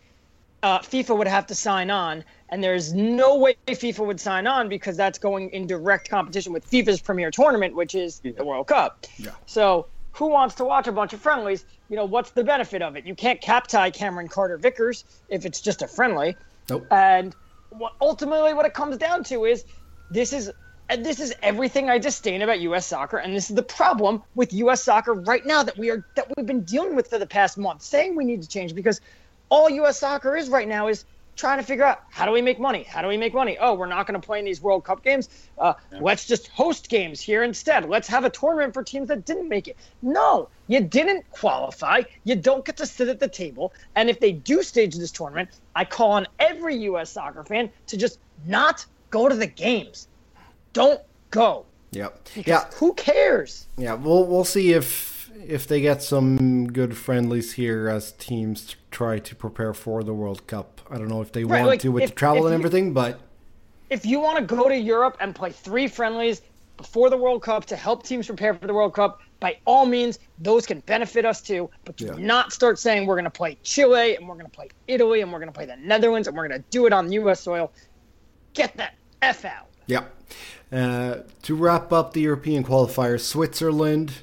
uh, 0.63 0.79
FIFA 0.79 1.17
would 1.17 1.27
have 1.27 1.45
to 1.47 1.55
sign 1.55 1.89
on, 1.89 2.23
and 2.47 2.63
there's 2.63 2.93
no 2.93 3.37
way 3.37 3.55
FIFA 3.67 4.07
would 4.07 4.19
sign 4.19 4.47
on 4.47 4.69
because 4.69 4.95
that's 4.95 5.19
going 5.19 5.49
in 5.49 5.67
direct 5.67 6.09
competition 6.09 6.53
with 6.53 6.69
FIFA's 6.69 7.01
premier 7.01 7.31
tournament, 7.31 7.75
which 7.75 7.95
is 7.95 8.19
the 8.19 8.45
World 8.45 8.67
Cup. 8.67 9.05
Yeah. 9.17 9.31
So 9.45 9.87
who 10.13 10.27
wants 10.27 10.55
to 10.55 10.63
watch 10.63 10.87
a 10.87 10.93
bunch 10.93 11.11
of 11.11 11.19
friendlies? 11.19 11.65
You 11.89 11.97
know, 11.97 12.05
what's 12.05 12.31
the 12.31 12.45
benefit 12.45 12.81
of 12.81 12.95
it? 12.95 13.05
You 13.05 13.13
can't 13.13 13.41
cap 13.41 13.67
tie 13.67 13.91
Cameron 13.91 14.29
Carter 14.29 14.57
Vickers 14.57 15.03
if 15.27 15.45
it's 15.45 15.59
just 15.59 15.81
a 15.81 15.87
friendly. 15.87 16.37
Nope. 16.69 16.87
And 16.91 17.35
what, 17.71 17.93
ultimately, 17.99 18.53
what 18.53 18.65
it 18.65 18.73
comes 18.73 18.97
down 18.97 19.25
to 19.25 19.43
is 19.43 19.65
this 20.11 20.31
is 20.31 20.49
and 20.93 21.03
this 21.03 21.19
is 21.19 21.33
everything 21.41 21.89
I 21.89 21.97
disdain 21.97 22.43
about 22.43 22.59
U.S. 22.59 22.85
soccer, 22.85 23.17
and 23.17 23.35
this 23.35 23.49
is 23.49 23.55
the 23.55 23.63
problem 23.63 24.21
with 24.35 24.53
U.S. 24.53 24.83
soccer 24.83 25.15
right 25.15 25.43
now 25.43 25.63
that 25.63 25.75
we 25.75 25.89
are 25.89 26.05
that 26.13 26.27
we've 26.37 26.45
been 26.45 26.61
dealing 26.61 26.95
with 26.95 27.09
for 27.09 27.17
the 27.17 27.25
past 27.25 27.57
month, 27.57 27.81
saying 27.81 28.15
we 28.15 28.23
need 28.23 28.43
to 28.43 28.47
change 28.47 28.75
because 28.75 29.01
all 29.49 29.71
U.S. 29.71 29.99
soccer 29.99 30.37
is 30.37 30.49
right 30.49 30.67
now 30.67 30.89
is 30.89 31.05
trying 31.35 31.57
to 31.57 31.63
figure 31.63 31.83
out 31.83 32.03
how 32.11 32.27
do 32.27 32.31
we 32.31 32.43
make 32.43 32.59
money? 32.59 32.83
How 32.83 33.01
do 33.01 33.07
we 33.07 33.17
make 33.17 33.33
money? 33.33 33.57
Oh, 33.59 33.73
we're 33.73 33.87
not 33.87 34.05
going 34.05 34.21
to 34.21 34.23
play 34.23 34.37
in 34.37 34.45
these 34.45 34.61
World 34.61 34.83
Cup 34.83 35.03
games. 35.03 35.29
Uh, 35.57 35.73
Let's 35.99 36.27
just 36.27 36.49
host 36.49 36.89
games 36.89 37.19
here 37.19 37.41
instead. 37.41 37.89
Let's 37.89 38.07
have 38.07 38.23
a 38.23 38.29
tournament 38.29 38.75
for 38.75 38.83
teams 38.83 39.07
that 39.07 39.25
didn't 39.25 39.49
make 39.49 39.67
it. 39.67 39.75
No, 40.03 40.47
you 40.67 40.79
didn't 40.79 41.27
qualify. 41.31 42.03
You 42.23 42.35
don't 42.35 42.63
get 42.63 42.77
to 42.77 42.85
sit 42.85 43.07
at 43.07 43.19
the 43.19 43.27
table. 43.27 43.73
And 43.95 44.11
if 44.11 44.19
they 44.19 44.31
do 44.31 44.61
stage 44.61 44.95
this 44.95 45.11
tournament, 45.11 45.49
I 45.75 45.85
call 45.85 46.11
on 46.11 46.27
every 46.37 46.75
U.S. 46.83 47.09
soccer 47.09 47.43
fan 47.43 47.71
to 47.87 47.97
just 47.97 48.19
not 48.45 48.85
go 49.09 49.27
to 49.27 49.35
the 49.35 49.47
games. 49.47 50.07
Don't 50.73 51.01
go. 51.31 51.65
Yep. 51.91 52.23
Because 52.35 52.47
Yeah. 52.47 52.65
Who 52.77 52.93
cares? 52.95 53.67
Yeah. 53.77 53.93
We'll 53.93 54.25
we'll 54.25 54.45
see 54.45 54.73
if 54.73 55.29
if 55.45 55.67
they 55.67 55.81
get 55.81 56.01
some 56.01 56.67
good 56.67 56.95
friendlies 56.95 57.53
here 57.53 57.89
as 57.89 58.11
teams 58.13 58.75
try 58.91 59.19
to 59.19 59.35
prepare 59.35 59.73
for 59.73 60.03
the 60.03 60.13
World 60.13 60.45
Cup. 60.47 60.81
I 60.89 60.97
don't 60.97 61.07
know 61.09 61.21
if 61.21 61.31
they 61.31 61.43
Right, 61.43 61.59
want 61.59 61.67
like, 61.67 61.79
to 61.81 61.89
with 61.91 62.03
if- 62.03 62.09
the 62.11 62.15
travel 62.15 62.47
and 62.47 62.53
you- 62.53 62.59
everything, 62.59 62.93
but 62.93 63.19
if 63.89 64.05
you 64.05 64.19
want 64.19 64.37
to 64.37 64.55
go 64.55 64.69
to 64.69 64.75
Europe 64.77 65.17
and 65.19 65.35
play 65.35 65.51
three 65.51 65.87
friendlies 65.87 66.41
before 66.77 67.09
the 67.09 67.17
World 67.17 67.41
Cup 67.43 67.65
to 67.65 67.75
help 67.75 68.03
teams 68.03 68.25
prepare 68.27 68.53
for 68.53 68.65
the 68.67 68.73
World 68.73 68.93
Cup, 68.93 69.19
by 69.39 69.57
all 69.65 69.85
means, 69.85 70.17
those 70.39 70.65
can 70.65 70.79
benefit 70.81 71.25
us 71.25 71.41
too. 71.41 71.69
But 71.83 71.97
do 71.97 72.05
Yeah. 72.05 72.13
not 72.17 72.53
start 72.53 72.79
saying 72.79 73.05
we're 73.05 73.15
going 73.15 73.25
to 73.25 73.29
play 73.29 73.57
Chile 73.63 74.15
and 74.15 74.27
we're 74.27 74.35
going 74.35 74.45
to 74.45 74.51
play 74.51 74.69
Italy 74.87 75.21
and 75.21 75.31
we're 75.31 75.39
going 75.39 75.51
to 75.51 75.53
play 75.53 75.65
the 75.65 75.75
Netherlands 75.77 76.27
and 76.27 76.35
we're 76.37 76.47
going 76.47 76.59
to 76.61 76.65
do 76.69 76.85
it 76.87 76.93
on 76.93 77.11
U.S. 77.11 77.41
soil. 77.41 77.71
Get 78.53 78.75
that 78.77 78.93
f 79.21 79.45
out. 79.45 79.67
Yeah. 79.87 80.05
Uh, 80.71 81.19
to 81.43 81.55
wrap 81.55 81.93
up 81.93 82.13
the 82.13 82.21
European 82.21 82.63
qualifiers, 82.63 83.21
Switzerland 83.21 84.13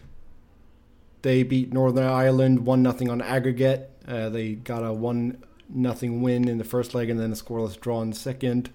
they 1.22 1.42
beat 1.42 1.72
Northern 1.72 2.06
Ireland 2.06 2.66
one 2.66 2.82
nothing 2.82 3.10
on 3.10 3.20
aggregate. 3.20 3.90
Uh, 4.06 4.28
they 4.28 4.54
got 4.54 4.80
a 4.80 4.92
one 4.92 5.42
nothing 5.68 6.22
win 6.22 6.48
in 6.48 6.58
the 6.58 6.64
first 6.64 6.94
leg 6.94 7.10
and 7.10 7.20
then 7.20 7.30
a 7.30 7.34
scoreless 7.34 7.78
draw 7.78 8.02
in 8.02 8.10
the 8.10 8.16
second. 8.16 8.70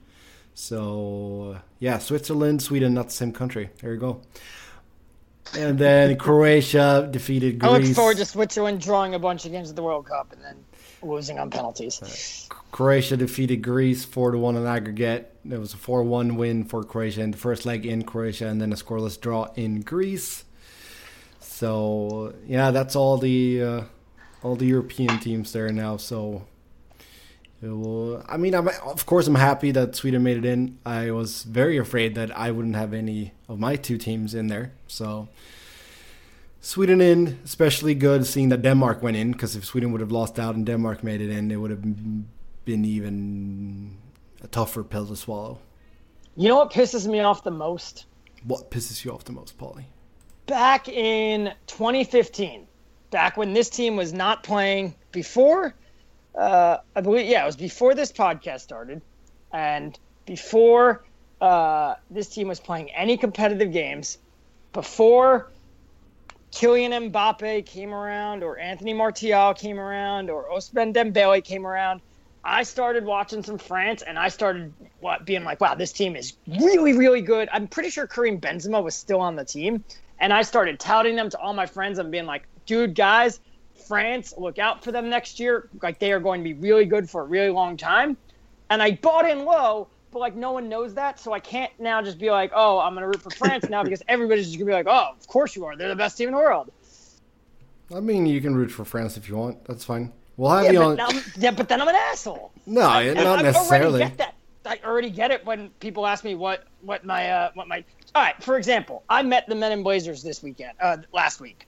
So 0.54 1.56
uh, 1.56 1.60
yeah, 1.80 1.98
Switzerland, 1.98 2.62
Sweden, 2.62 2.94
not 2.94 3.08
the 3.08 3.14
same 3.14 3.34
country. 3.34 3.70
There 3.82 3.94
you 3.94 4.00
go. 4.00 4.22
And 5.58 5.78
then 5.78 6.18
Croatia 6.20 7.08
defeated 7.12 7.64
I 7.64 7.78
look 7.78 7.86
forward 7.96 8.18
to 8.18 8.26
Switzerland 8.26 8.82
drawing 8.82 9.14
a 9.14 9.20
bunch 9.20 9.46
of 9.46 9.52
games 9.52 9.70
at 9.70 9.76
the 9.76 9.84
World 9.84 10.06
Cup 10.06 10.32
and 10.32 10.42
then 10.44 10.64
losing 11.06 11.40
on 11.40 11.50
penalties. 11.50 12.48
Croatia 12.72 13.18
defeated 13.18 13.58
Greece 13.58 14.04
four 14.06 14.32
to 14.32 14.38
one 14.38 14.56
on 14.56 14.66
aggregate. 14.66 15.32
It 15.50 15.60
was 15.60 15.74
a 15.74 15.78
four 15.78 16.04
one 16.04 16.36
win 16.36 16.64
for 16.64 16.84
Croatia 16.84 17.22
in 17.22 17.32
the 17.32 17.38
first 17.38 17.66
leg 17.66 17.86
in 17.86 18.04
Croatia, 18.04 18.48
and 18.48 18.62
then 18.62 18.74
a 18.74 18.76
scoreless 18.76 19.20
draw 19.20 19.48
in 19.56 19.82
Greece. 19.82 20.44
So 21.40 22.34
yeah, 22.46 22.72
that's 22.72 22.96
all 22.96 23.18
the 23.18 23.64
uh, 23.64 23.82
all 24.44 24.56
the 24.56 24.66
European 24.66 25.20
teams 25.20 25.54
there 25.54 25.72
now. 25.72 25.98
So 25.98 26.46
will, 27.62 28.24
I 28.28 28.38
mean, 28.38 28.54
I'm, 28.54 28.68
of 28.68 29.06
course, 29.06 29.28
I'm 29.28 29.36
happy 29.36 29.72
that 29.72 29.96
Sweden 29.96 30.24
made 30.24 30.38
it 30.38 30.46
in. 30.46 30.78
I 30.86 31.12
was 31.12 31.44
very 31.44 31.78
afraid 31.78 32.16
that 32.16 32.36
I 32.38 32.52
wouldn't 32.52 32.76
have 32.76 32.94
any 32.94 33.34
of 33.48 33.60
my 33.60 33.76
two 33.76 33.98
teams 33.98 34.34
in 34.34 34.48
there. 34.48 34.74
So, 34.88 35.30
Sweden 36.66 37.00
in, 37.00 37.40
especially 37.46 37.94
good 37.94 38.26
seeing 38.26 38.50
that 38.50 38.62
Denmark 38.62 39.04
went 39.04 39.18
in, 39.18 39.32
because 39.32 39.56
if 39.56 39.66
Sweden 39.66 39.92
would 39.92 40.02
have 40.02 40.12
lost 40.12 40.40
out 40.40 40.56
and 40.56 40.66
Denmark 40.66 41.04
made 41.04 41.22
it 41.22 41.30
in, 41.30 41.52
it 41.52 41.58
would 41.58 41.70
have 41.72 41.84
been 41.84 42.86
even 42.86 43.96
a 44.44 44.48
tougher 44.48 44.84
pill 44.84 45.06
to 45.06 45.16
swallow. 45.16 45.60
You 46.36 46.50
know 46.50 46.56
what 46.56 46.72
pisses 46.72 47.06
me 47.08 47.20
off 47.20 47.44
the 47.44 47.52
most? 47.52 48.06
What 48.46 48.72
pisses 48.72 49.06
you 49.06 49.12
off 49.12 49.24
the 49.24 49.32
most, 49.32 49.58
Pauly? 49.58 49.86
Back 50.48 50.90
in 50.90 51.54
2015, 51.68 52.68
back 53.12 53.38
when 53.38 53.54
this 53.54 53.70
team 53.70 53.96
was 53.96 54.12
not 54.12 54.44
playing 54.44 54.96
before 55.12 55.76
uh, 56.38 56.78
I 56.96 57.02
believe, 57.02 57.28
yeah, 57.28 57.44
it 57.44 57.46
was 57.46 57.56
before 57.56 57.96
this 57.96 58.12
podcast 58.12 58.62
started, 58.62 59.02
and 59.54 59.98
before 60.26 61.04
uh, 61.42 61.96
this 62.10 62.28
team 62.28 62.48
was 62.48 62.60
playing 62.60 62.92
any 62.92 63.18
competitive 63.18 63.72
games, 63.72 64.18
before 64.74 65.52
Kylian 66.52 67.12
Mbappe 67.12 67.66
came 67.66 67.94
around, 67.94 68.44
or 68.44 68.58
Anthony 68.58 68.94
Martial 68.94 69.54
came 69.54 69.80
around, 69.80 70.30
or 70.30 70.46
Ousmane 70.50 70.94
Dembele 70.94 71.44
came 71.44 71.66
around. 71.66 72.02
I 72.44 72.64
started 72.64 73.04
watching 73.06 73.44
some 73.44 73.58
France, 73.58 74.04
and 74.04 74.20
I 74.20 74.30
started 74.30 74.72
what 75.00 75.26
being 75.26 75.44
like, 75.44 75.60
"Wow, 75.60 75.76
this 75.76 75.92
team 75.92 76.16
is 76.16 76.34
really, 76.48 76.94
really 76.94 77.22
good." 77.22 77.50
I'm 77.52 77.68
pretty 77.68 77.90
sure 77.90 78.08
Karim 78.08 78.40
Benzema 78.40 78.84
was 78.84 78.96
still 78.96 79.20
on 79.20 79.36
the 79.36 79.44
team, 79.46 79.84
and 80.20 80.32
I 80.32 80.44
started 80.44 80.80
touting 80.80 81.16
them 81.16 81.30
to 81.32 81.40
all 81.40 81.54
my 81.54 81.66
friends 81.66 82.00
and 82.00 82.12
being 82.12 82.26
like, 82.26 82.44
"Dude, 82.66 82.96
guys, 82.96 83.40
France, 83.88 84.34
look 84.38 84.60
out 84.60 84.84
for 84.84 84.92
them 84.92 85.10
next 85.10 85.40
year. 85.40 85.70
Like 85.82 86.00
they 86.00 86.12
are 86.12 86.20
going 86.20 86.42
to 86.42 86.44
be 86.44 86.54
really 86.54 86.86
good 86.86 87.10
for 87.10 87.22
a 87.22 87.26
really 87.26 87.50
long 87.50 87.78
time. 87.78 88.18
And 88.70 88.82
I 88.82 88.92
bought 88.92 89.30
in 89.30 89.46
low, 89.46 89.88
but 90.16 90.22
like 90.22 90.36
no 90.38 90.54
one 90.54 90.70
knows 90.70 90.94
that, 90.94 91.20
so 91.20 91.34
I 91.34 91.42
can't 91.42 91.74
now 91.78 92.02
just 92.02 92.18
be 92.18 92.32
like, 92.32 92.54
oh, 92.56 92.80
I'm 92.80 92.94
gonna 92.94 93.06
root 93.06 93.22
for 93.22 93.32
France 93.32 93.68
now 93.70 93.84
because 93.84 94.02
everybody's 94.08 94.46
just 94.46 94.58
gonna 94.58 94.70
be 94.70 94.74
like, 94.74 94.88
oh, 94.88 95.10
of 95.12 95.28
course 95.28 95.58
you 95.58 95.66
are. 95.66 95.76
They're 95.76 95.90
the 95.90 95.96
best 95.98 96.18
team 96.18 96.30
in 96.30 96.34
the 96.34 96.40
world. 96.40 96.72
I 97.94 98.00
mean, 98.00 98.26
you 98.26 98.40
can 98.40 98.56
root 98.56 98.72
for 98.72 98.86
France 98.86 99.18
if 99.18 99.28
you 99.28 99.36
want. 99.36 99.66
That's 99.66 99.84
fine. 99.84 100.14
We'll 100.38 100.52
have 100.52 100.64
yeah, 100.68 100.72
you 100.72 100.82
on. 100.84 100.96
Now, 100.96 101.10
yeah, 101.38 101.52
but 101.52 101.68
then 101.68 101.82
I'm 101.82 101.90
an 101.90 101.96
asshole. 101.96 102.54
No, 102.66 102.84
I, 102.84 103.12
not 103.12 103.40
I, 103.40 103.42
necessarily. 103.42 104.04
I 104.04 104.06
already 104.06 104.16
get 104.16 104.18
that. 104.20 104.36
I 104.66 104.88
already 104.88 105.10
get 105.10 105.32
it 105.32 105.46
when 105.46 105.70
people 105.82 106.08
ask 106.08 106.24
me 106.24 106.34
what 106.36 106.64
what 106.80 107.04
my 107.04 107.30
uh, 107.30 107.52
what 107.56 107.68
my. 107.68 107.84
All 108.16 108.24
right, 108.24 108.42
for 108.42 108.58
example, 108.58 109.04
I 109.10 109.22
met 109.22 109.50
the 109.50 109.56
Men 109.56 109.74
in 109.74 109.84
Blazers 109.84 110.24
this 110.24 110.42
weekend, 110.42 110.78
uh, 110.80 110.96
last 111.12 111.42
week. 111.42 111.68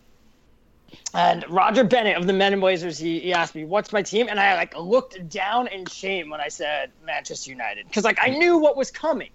And 1.13 1.50
Roger 1.50 1.84
Bennett 1.84 2.17
of 2.17 2.27
the 2.27 2.34
Men 2.34 2.53
in 2.53 2.60
Blazers, 2.60 2.98
he, 2.98 3.20
he 3.20 3.34
asked 3.34 3.56
me, 3.56 3.65
"What's 3.65 3.91
my 3.91 4.01
team?" 4.01 4.27
And 4.29 4.39
I 4.39 4.56
like 4.56 4.77
looked 4.77 5.27
down 5.29 5.67
in 5.67 5.86
shame 5.86 6.29
when 6.29 6.41
I 6.41 6.48
said 6.48 6.91
Manchester 7.06 7.51
United 7.51 7.88
because 7.88 8.03
like 8.03 8.20
I 8.22 8.29
knew 8.29 8.58
what 8.58 8.77
was 8.77 8.91
coming. 8.91 9.29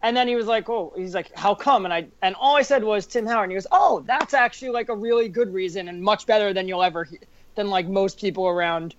And 0.00 0.16
then 0.16 0.28
he 0.28 0.36
was 0.36 0.46
like, 0.46 0.68
"Oh," 0.68 0.92
he's 0.96 1.14
like, 1.14 1.36
"How 1.36 1.54
come?" 1.54 1.84
And 1.84 1.92
I 1.92 2.06
and 2.22 2.34
all 2.36 2.56
I 2.56 2.62
said 2.62 2.84
was 2.84 3.06
Tim 3.06 3.26
Howard. 3.26 3.44
And 3.44 3.52
he 3.52 3.56
goes, 3.56 3.66
"Oh, 3.72 4.02
that's 4.06 4.32
actually 4.32 4.70
like 4.70 4.88
a 4.88 4.94
really 4.94 5.28
good 5.28 5.52
reason 5.52 5.88
and 5.88 6.02
much 6.02 6.26
better 6.26 6.52
than 6.52 6.68
you'll 6.68 6.82
ever 6.82 7.08
than 7.56 7.68
like 7.68 7.88
most 7.88 8.20
people 8.20 8.46
around 8.46 8.94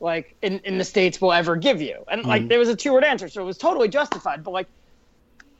like 0.00 0.36
in 0.42 0.60
in 0.60 0.78
the 0.78 0.84
states 0.84 1.20
will 1.20 1.32
ever 1.32 1.56
give 1.56 1.82
you." 1.82 2.04
And 2.08 2.24
like 2.24 2.42
mm-hmm. 2.42 2.48
there 2.48 2.58
was 2.60 2.68
a 2.68 2.76
two 2.76 2.92
word 2.92 3.04
answer, 3.04 3.28
so 3.28 3.42
it 3.42 3.46
was 3.46 3.58
totally 3.58 3.88
justified. 3.88 4.44
But 4.44 4.52
like 4.52 4.68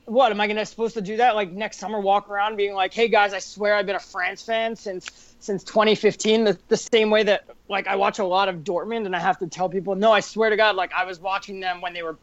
what 0.05 0.31
am 0.31 0.39
I 0.39 0.47
gonna 0.47 0.65
supposed 0.65 0.93
to 0.95 1.01
do 1.01 1.17
that 1.17 1.35
like 1.35 1.51
next 1.51 1.79
summer? 1.79 1.99
Walk 1.99 2.29
around 2.29 2.55
being 2.55 2.73
like, 2.73 2.93
"Hey 2.93 3.07
guys, 3.07 3.33
I 3.33 3.39
swear 3.39 3.75
I've 3.75 3.85
been 3.85 3.95
a 3.95 3.99
France 3.99 4.41
fan 4.43 4.75
since 4.75 5.35
since 5.39 5.63
2015." 5.63 6.43
The, 6.43 6.57
the 6.67 6.77
same 6.77 7.09
way 7.09 7.23
that 7.23 7.45
like 7.69 7.87
I 7.87 7.95
watch 7.95 8.19
a 8.19 8.25
lot 8.25 8.47
of 8.47 8.57
Dortmund, 8.57 9.05
and 9.05 9.15
I 9.15 9.19
have 9.19 9.39
to 9.39 9.47
tell 9.47 9.67
people, 9.67 9.95
"No, 9.95 10.11
I 10.11 10.19
swear 10.19 10.49
to 10.49 10.55
God, 10.55 10.75
like 10.75 10.91
I 10.93 11.05
was 11.05 11.19
watching 11.19 11.59
them 11.59 11.81
when 11.81 11.93
they 11.93 12.03
were 12.03 12.17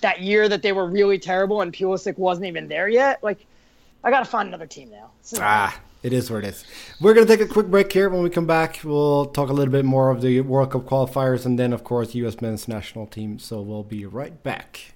that 0.00 0.20
year 0.20 0.48
that 0.48 0.62
they 0.62 0.72
were 0.72 0.86
really 0.86 1.18
terrible 1.18 1.62
and 1.62 1.72
Pulisic 1.72 2.18
wasn't 2.18 2.46
even 2.46 2.66
there 2.68 2.88
yet." 2.88 3.22
Like, 3.22 3.38
I 4.02 4.10
gotta 4.10 4.26
find 4.26 4.48
another 4.48 4.66
team 4.66 4.90
now. 4.90 5.10
Ah, 5.38 5.78
it 6.02 6.12
is 6.12 6.30
what 6.30 6.44
it 6.44 6.48
is. 6.48 6.64
We're 7.00 7.14
gonna 7.14 7.26
take 7.26 7.40
a 7.40 7.46
quick 7.46 7.68
break 7.68 7.92
here. 7.92 8.08
When 8.08 8.22
we 8.22 8.30
come 8.30 8.46
back, 8.46 8.80
we'll 8.82 9.26
talk 9.26 9.48
a 9.48 9.52
little 9.52 9.72
bit 9.72 9.84
more 9.84 10.10
of 10.10 10.22
the 10.22 10.40
World 10.40 10.72
Cup 10.72 10.86
qualifiers, 10.86 11.46
and 11.46 11.56
then 11.56 11.72
of 11.72 11.84
course 11.84 12.16
U.S. 12.16 12.40
men's 12.40 12.66
national 12.66 13.06
team. 13.06 13.38
So 13.38 13.60
we'll 13.60 13.84
be 13.84 14.04
right 14.06 14.42
back. 14.42 14.94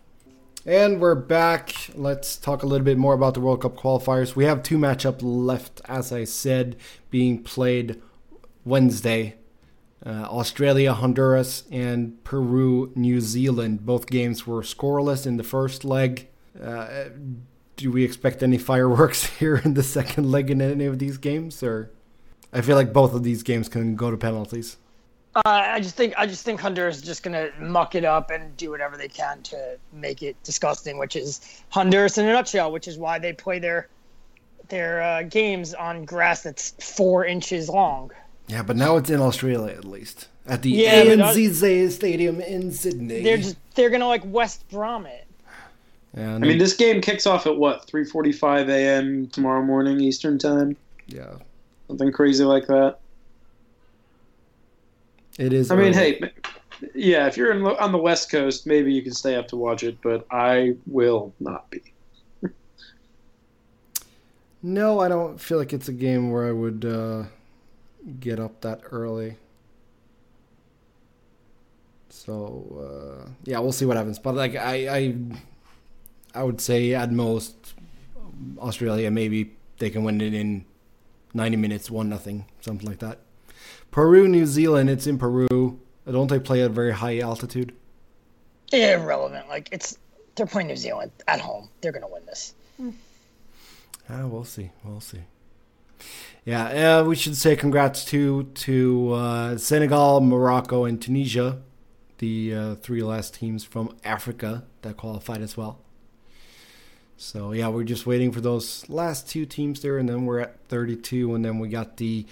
And 0.65 1.01
we're 1.01 1.17
back. 1.17 1.75
Let's 1.93 2.37
talk 2.37 2.63
a 2.63 2.67
little 2.67 2.85
bit 2.85 2.97
more 2.97 3.15
about 3.15 3.35
the 3.35 3.41
World 3.41 3.63
Cup 3.63 3.77
qualifiers. 3.77 4.37
We 4.37 4.45
have 4.45 4.63
two 4.63 4.79
matchups 4.79 5.19
left, 5.21 5.81
as 5.87 6.13
I 6.13 6.23
said, 6.23 6.77
being 7.11 7.43
played 7.43 8.01
Wednesday. 8.65 9.35
Uh, 10.07 10.27
Australia, 10.31 10.93
Honduras, 10.93 11.65
and 11.73 12.23
Peru, 12.23 12.93
New 12.95 13.21
Zealand. 13.21 13.85
Both 13.85 14.07
games 14.07 14.47
were 14.47 14.63
scoreless 14.63 15.27
in 15.27 15.37
the 15.37 15.43
first 15.43 15.85
leg. 15.85 16.29
Uh, 16.61 17.07
do 17.75 17.91
we 17.91 18.05
expect 18.05 18.41
any 18.41 18.59
fireworks 18.59 19.25
here 19.39 19.57
in 19.65 19.75
the 19.75 19.83
second 19.83 20.31
leg 20.31 20.49
in 20.49 20.61
any 20.61 20.85
of 20.85 21.01
these 21.01 21.19
games? 21.19 21.61
Or 21.65 21.91
I 22.53 22.61
feel 22.61 22.77
like 22.77 22.93
both 22.93 23.15
of 23.15 23.25
these 23.25 23.43
games 23.43 23.69
can 23.69 23.97
go 23.97 24.13
to 24.13 24.17
penalties. 24.17 24.77
Uh, 25.35 25.41
I 25.45 25.81
just 25.81 25.95
think 25.95 26.15
I 26.19 26.27
just 26.27 26.45
think 26.45 26.61
Honduras 26.61 26.97
is 26.97 27.03
just 27.03 27.23
gonna 27.23 27.51
muck 27.59 27.95
it 27.95 28.05
up 28.05 28.31
and 28.31 28.55
do 28.57 28.71
whatever 28.71 28.99
they 28.99 29.09
can 29.09 29.43
to 29.45 29.79
make 29.93 30.23
it 30.23 30.37
disgusting, 30.43 30.99
which 30.99 31.17
is 31.17 31.41
Honduras 31.71 32.19
in 32.19 32.27
a 32.27 32.33
nutshell. 32.33 32.71
Which 32.71 32.87
is 32.87 32.99
why 32.99 33.19
they 33.19 33.33
play 33.33 33.59
their 33.59 33.89
their 34.69 35.03
uh, 35.03 35.23
games 35.23 35.73
on 35.73 36.05
grass 36.05 36.43
that's 36.43 36.71
four 36.73 37.25
inches 37.25 37.69
long. 37.69 38.11
Yeah, 38.49 38.63
but 38.63 38.77
now 38.77 38.97
it's 38.97 39.09
in 39.09 39.21
Australia 39.21 39.75
at 39.75 39.87
least 39.87 40.29
at 40.47 40.63
the 40.63 40.71
yeah, 40.71 41.05
ANZ 41.05 41.91
Stadium 41.93 42.41
in 42.41 42.71
Sydney. 42.71 43.23
They're 43.23 43.39
just 43.39 43.57
they're 43.75 43.91
gonna 43.91 44.09
like 44.09 44.23
West 44.27 44.69
Brom 44.69 45.07
it. 45.07 45.27
Yeah, 46.15 46.35
I 46.35 46.39
mean, 46.39 46.59
this 46.59 46.75
game 46.75 47.01
kicks 47.01 47.27
off 47.27 47.47
at 47.47 47.57
what 47.57 47.87
3:45 47.87 48.69
a.m. 48.69 49.29
tomorrow 49.29 49.63
morning 49.63 49.99
Eastern 50.01 50.39
time. 50.39 50.77
Yeah, 51.07 51.37
something 51.89 52.13
crazy 52.13 52.45
like 52.45 52.67
that. 52.67 52.99
It 55.39 55.53
is. 55.53 55.71
I 55.71 55.77
mean, 55.77 55.93
hey, 55.93 56.21
yeah, 56.95 57.27
if 57.27 57.37
you're 57.37 57.53
in, 57.53 57.65
on 57.65 57.93
the 57.93 57.99
West 57.99 58.31
Coast, 58.31 58.67
maybe 58.67 58.93
you 58.93 59.03
can 59.03 59.13
stay 59.13 59.37
up 59.37 59.49
to 59.49 59.57
watch 59.57 59.83
it, 59.83 59.99
but 60.03 60.27
I 60.31 60.77
will 60.87 61.33
not 61.41 61.71
be. 61.71 61.83
no, 64.63 65.01
I 65.01 65.09
don't 65.09 65.41
feel 65.41 65.59
like 65.59 65.73
it's 65.73 65.89
a 65.89 65.93
game 65.93 66.31
where 66.31 66.47
I 66.47 66.53
would 66.53 66.85
uh, 66.85 67.25
get 68.21 68.41
up 68.41 68.61
that 68.63 68.83
early. 68.91 69.37
So 72.09 73.25
uh, 73.25 73.31
yeah, 73.45 73.59
we'll 73.59 73.73
see 73.73 73.87
what 73.87 73.97
happens. 73.97 74.19
But 74.19 74.35
like 74.35 74.55
I, 74.55 74.97
I, 74.97 75.17
I 76.35 76.43
would 76.43 76.61
say 76.61 76.95
at 76.95 77.11
most 77.11 77.75
Australia 78.59 79.11
maybe 79.11 79.57
they 79.79 79.91
can 79.91 80.05
win 80.05 80.21
it 80.21 80.35
in 80.35 80.65
ninety 81.33 81.57
minutes, 81.57 81.91
one 81.91 82.09
nothing, 82.09 82.45
something 82.61 82.87
like 82.87 82.99
that. 82.99 83.19
Peru, 83.93 84.27
New 84.27 84.47
Zealand. 84.47 84.91
It's 84.91 85.07
in 85.07 85.19
Peru. 85.19 85.79
Don't 86.11 86.29
they 86.29 86.41
play 86.41 86.63
at 86.63 86.73
very 86.73 86.93
high 86.93 87.21
altitude? 87.21 87.73
Irrelevant. 88.73 89.49
Like 89.49 89.69
it's 89.71 89.99
they're 90.35 90.47
playing 90.47 90.69
New 90.69 90.77
Zealand 90.77 91.13
at 91.29 91.41
home. 91.41 91.69
They're 91.81 91.93
gonna 91.93 92.09
win 92.09 92.27
this. 92.27 92.55
Ah, 94.09 94.27
we'll 94.27 94.45
see. 94.45 94.71
We'll 94.83 95.01
see. 95.01 95.21
Yeah, 96.45 96.99
uh, 96.99 97.05
we 97.05 97.15
should 97.15 97.37
say 97.37 97.55
congrats 97.55 98.05
to 98.07 98.45
to 98.45 99.13
uh, 99.13 99.59
Senegal, 99.59 100.21
Morocco, 100.21 100.85
and 100.85 101.01
Tunisia, 101.01 101.61
the 102.19 102.55
uh, 102.55 102.75
three 102.77 103.03
last 103.03 103.35
teams 103.35 103.63
from 103.63 103.95
Africa 104.05 104.65
that 104.81 104.97
qualified 104.97 105.43
as 105.43 105.57
well. 105.57 105.79
So 107.17 107.53
yeah, 107.53 107.69
we're 107.69 107.85
just 107.85 108.07
waiting 108.07 108.33
for 108.33 108.41
those 108.41 108.89
last 108.89 109.29
two 109.29 109.47
teams 109.47 109.83
there, 109.83 109.99
and 109.99 110.09
then 110.09 110.25
we're 110.25 110.41
at 110.41 110.59
32, 110.69 111.35
and 111.35 111.45
then 111.45 111.61
we 111.61 111.69
got 111.69 111.99
the 111.99 112.27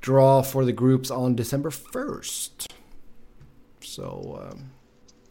draw 0.00 0.42
for 0.42 0.64
the 0.64 0.72
groups 0.72 1.10
on 1.10 1.34
December 1.34 1.70
1st. 1.70 2.66
So, 3.80 4.50
um, 4.50 4.70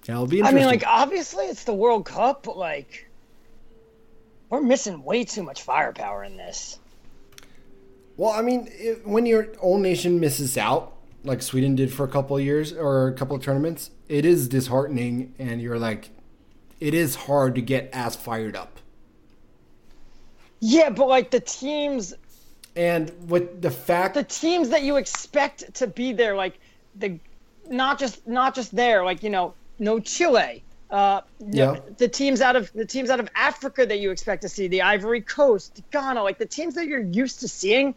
yeah, 0.06 0.16
it'll 0.16 0.28
be 0.28 0.44
I 0.44 0.52
mean, 0.52 0.66
like, 0.66 0.84
obviously 0.86 1.46
it's 1.46 1.64
the 1.64 1.74
World 1.74 2.06
Cup, 2.06 2.44
but, 2.44 2.58
like, 2.58 3.10
we're 4.50 4.62
missing 4.62 5.04
way 5.04 5.24
too 5.24 5.44
much 5.44 5.62
firepower 5.62 6.24
in 6.24 6.38
this. 6.38 6.80
Well, 8.18 8.32
I 8.32 8.42
mean, 8.42 8.68
it, 8.72 9.08
when 9.08 9.26
your 9.26 9.48
own 9.62 9.82
nation 9.82 10.20
misses 10.20 10.58
out, 10.58 10.94
like 11.24 11.42
Sweden 11.42 11.76
did 11.76 11.94
for 11.94 12.04
a 12.04 12.08
couple 12.08 12.38
of 12.38 12.44
years 12.44 12.74
or 12.74 13.08
a 13.08 13.14
couple 13.14 13.36
of 13.36 13.44
tournaments, 13.44 13.92
it 14.08 14.26
is 14.26 14.48
disheartening, 14.48 15.34
and 15.40 15.62
you're 15.62 15.80
like, 15.80 16.10
it 16.80 16.94
is 16.94 17.16
hard 17.16 17.56
to 17.56 17.62
get 17.62 17.90
as 17.94 18.16
fired 18.16 18.56
up. 18.56 18.80
Yeah, 20.60 20.90
but 20.90 21.08
like 21.08 21.32
the 21.32 21.40
teams 21.40 22.14
and 22.76 23.12
with 23.30 23.62
the 23.62 23.72
fact 23.72 24.16
the 24.16 24.24
teams 24.24 24.70
that 24.70 24.84
you 24.84 24.98
expect 24.98 25.74
to 25.76 25.88
be 25.88 26.14
there, 26.14 26.36
like 26.36 26.60
the 26.96 27.20
not 27.70 28.00
just 28.00 28.28
not 28.28 28.56
just 28.56 28.76
there, 28.76 29.04
like 29.04 29.24
you 29.24 29.30
know, 29.30 29.54
no 29.80 30.00
Chile, 30.00 30.64
uh, 30.90 31.22
yeah. 31.40 31.80
the 31.98 32.08
teams 32.08 32.42
out 32.42 32.56
of 32.56 32.72
the 32.74 32.86
teams 32.86 33.10
out 33.10 33.20
of 33.20 33.30
Africa 33.36 33.86
that 33.86 34.00
you 34.00 34.12
expect 34.12 34.42
to 34.42 34.50
see, 34.50 34.68
the 34.68 34.82
Ivory 34.82 35.22
Coast, 35.22 35.82
Ghana, 35.92 36.24
like 36.24 36.38
the 36.38 36.46
teams 36.46 36.76
that 36.76 36.88
you're 36.88 37.02
used 37.04 37.42
to 37.42 37.48
seeing, 37.48 37.94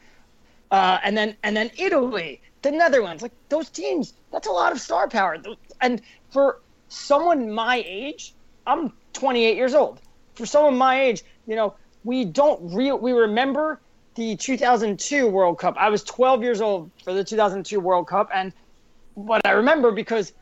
uh, 0.71 0.99
and 1.03 1.17
then 1.17 1.37
and 1.43 1.57
then 1.57 1.71
Italy, 1.79 2.41
the 2.63 2.71
Netherlands, 2.71 3.23
like 3.23 3.33
those 3.49 3.71
teams. 3.71 4.15
That's 4.31 4.47
a 4.47 4.53
lot 4.53 4.73
of 4.73 4.81
star 4.81 5.09
power, 5.09 5.39
and 5.81 6.03
for 6.31 6.61
someone 6.89 7.51
my 7.51 7.83
age, 7.87 8.35
I'm 8.67 8.93
28 9.15 9.57
years 9.57 9.75
old. 9.75 10.01
For 10.35 10.47
someone 10.47 10.77
my 10.77 11.01
age, 11.01 11.25
you 11.47 11.57
know, 11.57 11.75
we 12.05 12.25
don't 12.25 12.75
real 12.75 12.99
we 12.99 13.13
remember 13.13 13.81
the 14.15 14.37
2002 14.37 15.29
World 15.29 15.59
Cup. 15.59 15.77
I 15.79 15.89
was 15.89 16.03
12 16.05 16.43
years 16.43 16.61
old 16.61 16.91
for 17.03 17.13
the 17.13 17.25
2002 17.25 17.81
World 17.81 18.07
Cup, 18.07 18.31
and 18.33 18.53
what 19.15 19.45
I 19.47 19.53
remember 19.53 19.91
because 19.91 20.33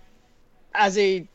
as 0.74 0.96
a 0.98 1.26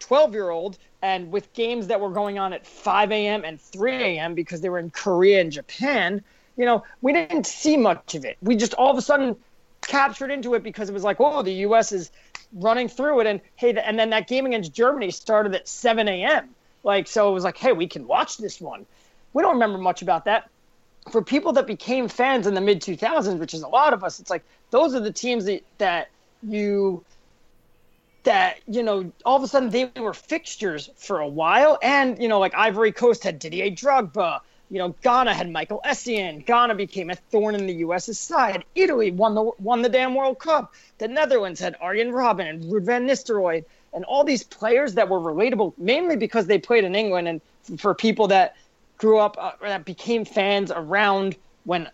12 0.00 0.32
year 0.32 0.50
old 0.50 0.78
and 1.02 1.30
with 1.30 1.52
games 1.52 1.86
that 1.88 2.00
were 2.00 2.10
going 2.10 2.38
on 2.38 2.52
at 2.52 2.66
5 2.66 3.12
a.m. 3.12 3.44
and 3.44 3.60
3 3.60 3.92
a.m. 3.92 4.34
because 4.34 4.60
they 4.60 4.68
were 4.68 4.78
in 4.78 4.90
Korea 4.90 5.40
and 5.40 5.50
Japan, 5.50 6.22
you 6.56 6.64
know, 6.64 6.84
we 7.02 7.12
didn't 7.12 7.46
see 7.46 7.76
much 7.76 8.14
of 8.14 8.24
it. 8.24 8.36
We 8.42 8.56
just 8.56 8.74
all 8.74 8.90
of 8.90 8.98
a 8.98 9.02
sudden 9.02 9.36
captured 9.82 10.30
into 10.30 10.54
it 10.54 10.62
because 10.62 10.88
it 10.88 10.92
was 10.92 11.04
like, 11.04 11.20
oh, 11.20 11.42
the 11.42 11.52
U.S. 11.52 11.92
is 11.92 12.10
running 12.54 12.88
through 12.88 13.20
it, 13.20 13.26
and 13.26 13.40
hey, 13.56 13.74
and 13.74 13.98
then 13.98 14.10
that 14.10 14.28
game 14.28 14.46
against 14.46 14.72
Germany 14.72 15.10
started 15.10 15.54
at 15.54 15.68
7 15.68 16.08
a.m. 16.08 16.54
Like, 16.82 17.08
so 17.08 17.30
it 17.30 17.32
was 17.32 17.44
like, 17.44 17.56
hey, 17.56 17.72
we 17.72 17.86
can 17.86 18.06
watch 18.06 18.36
this 18.36 18.60
one. 18.60 18.86
We 19.32 19.42
don't 19.42 19.54
remember 19.54 19.78
much 19.78 20.02
about 20.02 20.26
that. 20.26 20.48
For 21.10 21.22
people 21.22 21.52
that 21.52 21.66
became 21.66 22.08
fans 22.08 22.46
in 22.46 22.54
the 22.54 22.60
mid 22.60 22.80
2000s, 22.80 23.38
which 23.38 23.54
is 23.54 23.62
a 23.62 23.68
lot 23.68 23.92
of 23.92 24.02
us, 24.02 24.20
it's 24.20 24.30
like 24.30 24.42
those 24.70 24.94
are 24.94 25.00
the 25.00 25.12
teams 25.12 25.44
that, 25.44 25.62
that 25.78 26.08
you 26.42 27.04
that 28.24 28.58
you 28.66 28.82
know 28.82 29.12
all 29.24 29.36
of 29.36 29.42
a 29.42 29.48
sudden 29.48 29.70
they 29.70 29.90
were 30.00 30.14
fixtures 30.14 30.90
for 30.96 31.20
a 31.20 31.28
while. 31.28 31.78
And 31.82 32.20
you 32.20 32.28
know 32.28 32.40
like 32.40 32.54
ivory 32.54 32.92
coast 32.92 33.22
had 33.22 33.38
didier 33.38 33.70
drogba 33.70 34.40
you 34.70 34.78
know 34.78 34.94
ghana 35.02 35.34
had 35.34 35.50
michael 35.50 35.80
essien 35.84 36.44
ghana 36.44 36.74
became 36.74 37.10
a 37.10 37.14
thorn 37.14 37.54
in 37.54 37.66
the 37.66 37.84
us's 37.84 38.18
side. 38.18 38.64
Italy 38.74 39.10
won 39.10 39.34
the 39.34 39.50
won 39.58 39.82
the 39.82 39.88
damn 39.88 40.14
world 40.14 40.38
cup. 40.38 40.74
The 40.98 41.08
netherlands 41.08 41.60
had 41.60 41.76
arjen 41.80 42.10
robben 42.10 42.48
and 42.48 42.64
ruud 42.64 42.84
van 42.84 43.06
nistelrooy 43.06 43.64
and 43.92 44.04
all 44.04 44.24
these 44.24 44.42
players 44.42 44.94
that 44.94 45.08
were 45.08 45.20
relatable 45.20 45.74
mainly 45.78 46.16
because 46.16 46.46
they 46.46 46.58
played 46.58 46.84
in 46.84 46.94
england 46.94 47.28
and 47.28 47.40
for 47.78 47.94
people 47.94 48.28
that 48.28 48.56
grew 48.98 49.18
up 49.18 49.36
uh, 49.38 49.52
that 49.62 49.84
became 49.84 50.24
fans 50.24 50.70
around 50.70 51.36
when 51.64 51.88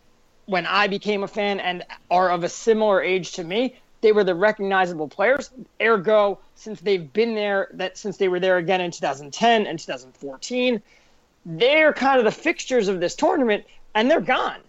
when 0.46 0.66
i 0.66 0.86
became 0.86 1.22
a 1.22 1.28
fan 1.28 1.60
and 1.60 1.84
are 2.10 2.30
of 2.30 2.44
a 2.44 2.48
similar 2.48 3.02
age 3.02 3.32
to 3.32 3.44
me 3.44 3.74
they 4.00 4.12
were 4.12 4.24
the 4.24 4.34
recognizable 4.34 5.08
players. 5.08 5.50
Ergo, 5.80 6.38
since 6.54 6.80
they've 6.80 7.12
been 7.12 7.34
there, 7.34 7.68
that 7.74 7.98
since 7.98 8.16
they 8.16 8.28
were 8.28 8.40
there 8.40 8.56
again 8.56 8.80
in 8.80 8.90
2010 8.90 9.66
and 9.66 9.78
2014, 9.78 10.82
they're 11.44 11.92
kind 11.92 12.18
of 12.18 12.24
the 12.24 12.30
fixtures 12.30 12.88
of 12.88 13.00
this 13.00 13.14
tournament, 13.14 13.64
and 13.94 14.10
they're 14.10 14.20
gone. 14.20 14.60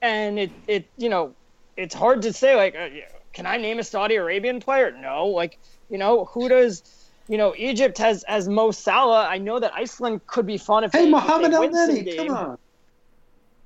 And 0.00 0.38
it, 0.38 0.50
it, 0.66 0.86
you 0.96 1.08
know, 1.08 1.34
it's 1.76 1.94
hard 1.94 2.22
to 2.22 2.32
say 2.32 2.56
like, 2.56 2.74
uh, 2.74 2.88
can 3.32 3.46
I 3.46 3.56
name 3.56 3.78
a 3.78 3.84
Saudi 3.84 4.16
Arabian 4.16 4.60
player? 4.60 4.90
No. 4.90 5.26
Like, 5.28 5.58
you 5.88 5.98
know, 5.98 6.24
who 6.26 6.48
does? 6.48 6.82
You 7.28 7.38
know, 7.38 7.54
Egypt 7.56 7.98
has 7.98 8.24
as 8.24 8.48
Mo 8.48 8.70
Salah. 8.70 9.26
I 9.26 9.38
know 9.38 9.58
that 9.60 9.72
Iceland 9.74 10.26
could 10.26 10.46
be 10.46 10.58
fun 10.58 10.84
if 10.84 10.92
hey, 10.92 11.04
they, 11.04 11.10
Mohammed 11.10 11.52
Elneny, 11.52 12.16
come 12.16 12.30
on. 12.30 12.58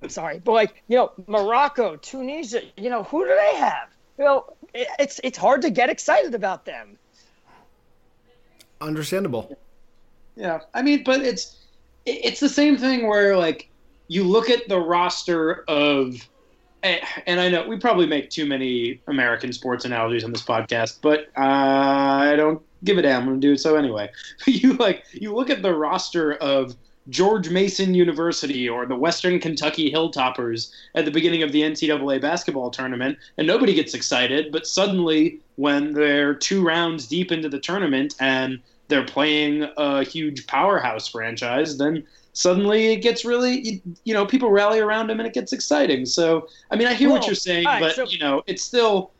I'm 0.02 0.10
sorry, 0.10 0.40
but 0.44 0.52
like, 0.52 0.82
you 0.88 0.96
know, 0.96 1.12
Morocco, 1.26 1.96
Tunisia. 1.96 2.62
You 2.76 2.90
know, 2.90 3.02
who 3.04 3.24
do 3.24 3.34
they 3.34 3.56
have? 3.56 3.88
You 4.18 4.24
know, 4.24 4.44
it's 4.74 5.20
it's 5.24 5.38
hard 5.38 5.62
to 5.62 5.70
get 5.70 5.88
excited 5.88 6.34
about 6.34 6.64
them. 6.64 6.98
Understandable. 8.80 9.58
Yeah, 10.36 10.60
I 10.74 10.82
mean, 10.82 11.02
but 11.02 11.22
it's 11.22 11.56
it's 12.04 12.40
the 12.40 12.48
same 12.48 12.76
thing 12.76 13.06
where 13.06 13.36
like 13.36 13.68
you 14.08 14.24
look 14.24 14.50
at 14.50 14.68
the 14.68 14.78
roster 14.78 15.64
of 15.66 16.28
and 16.82 17.40
I 17.40 17.48
know 17.48 17.66
we 17.66 17.78
probably 17.78 18.06
make 18.06 18.30
too 18.30 18.46
many 18.46 19.00
American 19.06 19.52
sports 19.52 19.84
analogies 19.84 20.24
on 20.24 20.30
this 20.30 20.42
podcast, 20.42 20.98
but 21.02 21.28
uh, 21.36 21.40
I 21.40 22.34
don't 22.36 22.62
give 22.84 22.98
a 22.98 23.02
damn. 23.02 23.22
I'm 23.22 23.28
gonna 23.28 23.40
do 23.40 23.52
it 23.52 23.60
so 23.60 23.76
anyway. 23.76 24.10
you 24.46 24.74
like 24.74 25.04
you 25.12 25.34
look 25.34 25.50
at 25.50 25.62
the 25.62 25.74
roster 25.74 26.34
of 26.34 26.76
George 27.08 27.50
Mason 27.50 27.94
University 27.94 28.68
or 28.68 28.86
the 28.86 28.96
Western 28.96 29.38
Kentucky 29.38 29.92
Hilltoppers 29.92 30.72
at 30.94 31.04
the 31.04 31.10
beginning 31.10 31.42
of 31.42 31.52
the 31.52 31.62
NCAA 31.62 32.20
basketball 32.20 32.70
tournament, 32.70 33.18
and 33.38 33.46
nobody 33.46 33.74
gets 33.74 33.94
excited. 33.94 34.50
But 34.50 34.66
suddenly, 34.66 35.40
when 35.56 35.92
they're 35.92 36.34
two 36.34 36.66
rounds 36.66 37.06
deep 37.06 37.30
into 37.30 37.48
the 37.48 37.60
tournament 37.60 38.14
and 38.18 38.60
they're 38.88 39.04
playing 39.04 39.68
a 39.76 40.04
huge 40.04 40.46
powerhouse 40.46 41.08
franchise, 41.08 41.78
then 41.78 42.04
suddenly 42.32 42.92
it 42.92 42.96
gets 42.96 43.24
really, 43.24 43.82
you 44.04 44.14
know, 44.14 44.26
people 44.26 44.50
rally 44.50 44.78
around 44.78 45.08
them 45.08 45.18
and 45.18 45.26
it 45.26 45.32
gets 45.32 45.52
exciting. 45.52 46.06
So, 46.06 46.48
I 46.70 46.76
mean, 46.76 46.86
I 46.86 46.94
hear 46.94 47.08
Well, 47.08 47.18
what 47.18 47.26
you're 47.26 47.34
saying, 47.34 47.64
right, 47.64 47.80
but, 47.80 47.96
so- 47.96 48.06
you 48.06 48.18
know, 48.18 48.42
it's 48.46 48.62
still. 48.62 49.12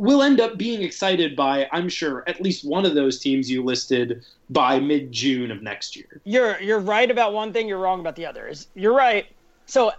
We'll 0.00 0.22
end 0.22 0.40
up 0.40 0.56
being 0.56 0.80
excited 0.80 1.36
by, 1.36 1.68
I'm 1.72 1.90
sure, 1.90 2.24
at 2.26 2.40
least 2.40 2.64
one 2.64 2.86
of 2.86 2.94
those 2.94 3.18
teams 3.18 3.50
you 3.50 3.62
listed 3.62 4.24
by 4.48 4.80
mid 4.80 5.12
June 5.12 5.50
of 5.50 5.62
next 5.62 5.94
year. 5.94 6.22
You're 6.24 6.58
you're 6.58 6.78
right 6.78 7.10
about 7.10 7.34
one 7.34 7.52
thing. 7.52 7.68
You're 7.68 7.80
wrong 7.80 8.00
about 8.00 8.16
the 8.16 8.24
others. 8.24 8.68
You're 8.74 8.94
right. 8.94 9.26
So 9.66 9.92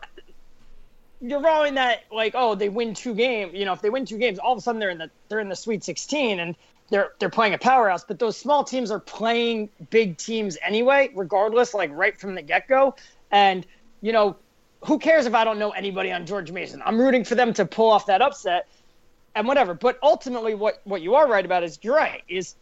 you're 1.22 1.40
wrong 1.40 1.68
in 1.68 1.76
that 1.76 2.06
like 2.12 2.34
oh 2.36 2.56
they 2.56 2.68
win 2.68 2.96
two 2.96 3.14
games. 3.14 3.54
You 3.54 3.64
know 3.66 3.74
if 3.74 3.84
they 3.84 3.92
win 3.92 4.08
two 4.08 4.18
games, 4.18 4.40
all 4.40 4.54
of 4.54 4.58
a 4.58 4.62
sudden 4.62 4.80
they're 4.80 4.90
in 4.90 4.98
the 4.98 5.12
they're 5.30 5.40
in 5.40 5.50
the 5.50 5.56
Sweet 5.56 5.84
16 5.84 6.40
and 6.40 6.56
they're 6.90 7.12
they're 7.20 7.30
playing 7.30 7.54
a 7.54 7.60
powerhouse. 7.60 8.04
But 8.04 8.18
those 8.18 8.36
small 8.36 8.64
teams 8.64 8.90
are 8.90 9.00
playing 9.00 9.70
big 9.92 10.18
teams 10.18 10.58
anyway, 10.64 11.12
regardless. 11.14 11.76
Like 11.76 11.92
right 11.94 12.20
from 12.20 12.34
the 12.34 12.42
get 12.42 12.68
go. 12.68 12.96
And 13.30 13.68
you 14.02 14.14
know 14.14 14.36
who 14.84 14.98
cares 14.98 15.28
if 15.28 15.36
I 15.36 15.44
don't 15.44 15.60
know 15.60 15.70
anybody 15.70 16.12
on 16.12 16.26
George 16.26 16.52
Mason? 16.52 16.82
I'm 16.84 17.00
rooting 17.00 17.24
for 17.24 17.36
them 17.36 17.54
to 17.54 17.66
pull 17.66 17.92
off 17.92 18.08
that 18.08 18.24
upset 18.24 18.68
and 19.36 19.48
whatever. 19.48 19.74
But 19.74 20.00
ultimately, 20.04 20.56
what 20.56 20.82
what 20.84 21.02
you 21.02 21.16
are 21.16 21.28
right 21.28 21.46
about 21.46 21.64
is 21.64 21.80
you're 21.82 21.96
right. 21.96 22.24
Is 22.28 22.56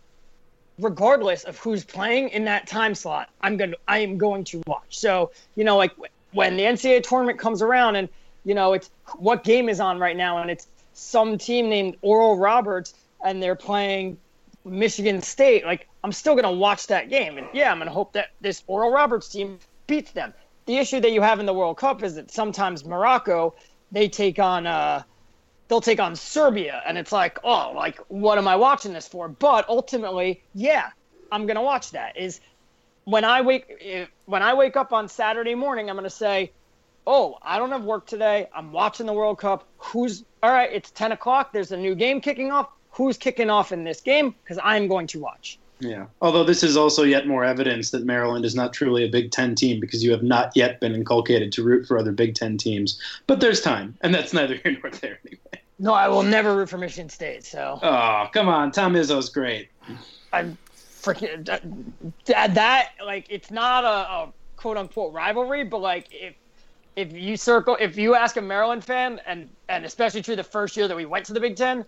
regardless 0.79 1.43
of 1.43 1.57
who's 1.57 1.83
playing 1.83 2.29
in 2.29 2.45
that 2.45 2.67
time 2.67 2.95
slot, 2.95 3.29
I'm 3.41 3.57
to 3.57 3.77
I 3.87 3.99
am 3.99 4.17
going 4.17 4.43
to 4.45 4.61
watch. 4.65 4.97
So, 4.97 5.31
you 5.55 5.63
know, 5.63 5.77
like 5.77 5.91
when 6.31 6.57
the 6.57 6.63
NCAA 6.63 7.03
tournament 7.03 7.39
comes 7.39 7.61
around 7.61 7.95
and, 7.95 8.09
you 8.45 8.53
know, 8.53 8.73
it's 8.73 8.89
what 9.17 9.43
game 9.43 9.69
is 9.69 9.79
on 9.79 9.99
right 9.99 10.15
now 10.15 10.39
and 10.39 10.49
it's 10.49 10.67
some 10.93 11.37
team 11.37 11.69
named 11.69 11.97
Oral 12.01 12.37
Roberts 12.37 12.93
and 13.23 13.41
they're 13.41 13.55
playing 13.55 14.17
Michigan 14.65 15.21
State, 15.21 15.65
like 15.65 15.87
I'm 16.03 16.11
still 16.11 16.35
to 16.45 16.51
watch 16.51 16.87
that 16.87 17.09
game. 17.09 17.37
And 17.37 17.47
yeah, 17.53 17.71
I'm 17.71 17.77
to 17.87 17.93
hope 17.93 18.13
that 18.13 18.31
this 18.41 18.63
Oral 18.67 18.91
Roberts 18.91 19.29
team 19.29 19.59
beats 19.87 20.11
them. 20.11 20.33
The 20.65 20.77
issue 20.77 20.99
that 20.99 21.11
you 21.11 21.21
have 21.21 21.39
in 21.39 21.45
the 21.45 21.53
World 21.53 21.77
Cup 21.77 22.03
is 22.03 22.15
that 22.15 22.31
sometimes 22.31 22.85
Morocco, 22.85 23.55
they 23.91 24.07
take 24.07 24.39
on 24.39 24.67
uh 24.67 25.03
they'll 25.69 25.79
take 25.79 26.01
on 26.01 26.17
Serbia, 26.17 26.83
and 26.85 26.97
it's 26.97 27.13
like, 27.13 27.39
oh, 27.43 27.71
like 27.73 27.97
what 28.09 28.37
am 28.37 28.47
I 28.47 28.57
watching 28.57 28.91
this 28.91 29.07
for? 29.07 29.29
But 29.29 29.69
ultimately, 29.69 30.43
yeah, 30.53 30.89
I'm 31.31 31.45
gonna 31.45 31.63
watch 31.63 31.91
that. 31.91 32.17
Is 32.17 32.41
when 33.05 33.23
I 33.23 33.41
wake 33.41 33.77
eh, 33.81 34.05
when 34.25 34.43
I 34.43 34.53
wake 34.53 34.75
up 34.75 34.91
on 34.91 35.07
Saturday 35.07 35.55
morning, 35.55 35.89
I'm 35.89 35.95
gonna 35.95 36.09
say, 36.09 36.51
oh, 37.07 37.37
I 37.41 37.57
don't 37.57 37.71
have 37.71 37.83
work 37.83 38.05
today. 38.05 38.47
I'm 38.53 38.71
watching 38.71 39.05
the 39.05 39.13
World 39.13 39.39
Cup. 39.39 39.67
Who's 39.77 40.23
all 40.43 40.51
right? 40.51 40.69
It's 40.71 40.91
10 40.91 41.11
o'clock. 41.11 41.51
There's 41.51 41.71
a 41.71 41.77
new 41.77 41.95
game 41.95 42.21
kicking 42.21 42.51
off. 42.51 42.69
Who's 42.91 43.17
kicking 43.17 43.49
off 43.49 43.71
in 43.71 43.83
this 43.83 44.01
game? 44.01 44.35
Because 44.43 44.59
I'm 44.63 44.87
going 44.87 45.07
to 45.07 45.19
watch. 45.19 45.57
Yeah. 45.79 46.05
Although 46.21 46.43
this 46.43 46.61
is 46.61 46.75
also 46.77 47.03
yet 47.03 47.25
more 47.25 47.43
evidence 47.43 47.91
that 47.91 48.05
Maryland 48.05 48.45
is 48.45 48.53
not 48.53 48.73
truly 48.73 49.05
a 49.05 49.09
Big 49.09 49.31
Ten 49.31 49.55
team 49.55 49.79
because 49.79 50.03
you 50.03 50.11
have 50.11 50.23
not 50.23 50.51
yet 50.55 50.79
been 50.79 50.93
inculcated 50.93 51.51
to 51.53 51.63
root 51.63 51.87
for 51.87 51.97
other 51.97 52.11
Big 52.11 52.35
Ten 52.35 52.57
teams. 52.57 53.01
But 53.27 53.39
there's 53.39 53.61
time, 53.61 53.97
and 54.01 54.13
that's 54.13 54.33
neither 54.33 54.55
here 54.55 54.77
nor 54.83 54.91
there 54.91 55.19
anyway. 55.25 55.39
No, 55.79 55.93
I 55.93 56.09
will 56.09 56.23
never 56.23 56.55
root 56.55 56.69
for 56.69 56.77
Michigan 56.77 57.09
State. 57.09 57.45
So 57.45 57.79
Oh, 57.81 58.27
come 58.33 58.49
on. 58.49 58.71
Tom 58.71 58.93
Izzo's 58.93 59.29
great. 59.29 59.69
I'm 60.33 60.57
freaking 61.01 61.45
that, 61.45 61.63
that, 62.25 62.53
that 62.53 62.89
like 63.05 63.25
it's 63.29 63.49
not 63.49 63.85
a, 63.85 63.87
a 63.87 64.33
quote 64.57 64.77
unquote 64.77 65.13
rivalry, 65.13 65.63
but 65.63 65.79
like 65.79 66.07
if 66.11 66.35
if 66.95 67.13
you 67.13 67.37
circle 67.37 67.77
if 67.79 67.97
you 67.97 68.13
ask 68.13 68.35
a 68.35 68.41
Maryland 68.41 68.83
fan 68.83 69.21
and 69.25 69.49
and 69.69 69.85
especially 69.85 70.21
true 70.21 70.35
the 70.35 70.43
first 70.43 70.75
year 70.75 70.87
that 70.87 70.97
we 70.97 71.05
went 71.05 71.25
to 71.27 71.33
the 71.33 71.39
Big 71.39 71.55
Ten, 71.55 71.85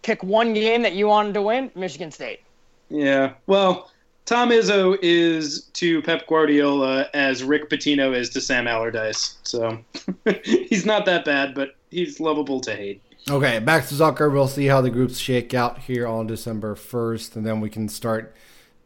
pick 0.00 0.22
one 0.22 0.54
game 0.54 0.80
that 0.82 0.94
you 0.94 1.06
wanted 1.06 1.34
to 1.34 1.42
win, 1.42 1.70
Michigan 1.74 2.10
State. 2.10 2.40
Yeah. 2.88 3.34
Well, 3.46 3.90
Tom 4.32 4.48
Izzo 4.48 4.98
is 5.02 5.64
to 5.74 6.00
Pep 6.00 6.26
Guardiola 6.26 7.06
as 7.12 7.44
Rick 7.44 7.68
Pitino 7.68 8.16
is 8.16 8.30
to 8.30 8.40
Sam 8.40 8.66
Allardyce. 8.66 9.36
So 9.42 9.84
he's 10.44 10.86
not 10.86 11.04
that 11.04 11.26
bad, 11.26 11.54
but 11.54 11.76
he's 11.90 12.18
lovable 12.18 12.58
to 12.62 12.74
hate. 12.74 13.02
Okay, 13.28 13.58
back 13.58 13.86
to 13.88 13.94
soccer. 13.94 14.30
We'll 14.30 14.48
see 14.48 14.68
how 14.68 14.80
the 14.80 14.88
groups 14.88 15.18
shake 15.18 15.52
out 15.52 15.80
here 15.80 16.06
on 16.06 16.28
December 16.28 16.74
1st, 16.74 17.36
and 17.36 17.44
then 17.44 17.60
we 17.60 17.68
can 17.68 17.90
start 17.90 18.34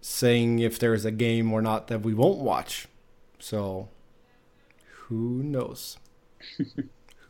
saying 0.00 0.58
if 0.58 0.80
there's 0.80 1.04
a 1.04 1.12
game 1.12 1.52
or 1.52 1.62
not 1.62 1.86
that 1.86 2.00
we 2.00 2.12
won't 2.12 2.38
watch. 2.38 2.88
So, 3.38 3.88
who 5.02 5.44
knows? 5.44 5.96
who 6.58 6.74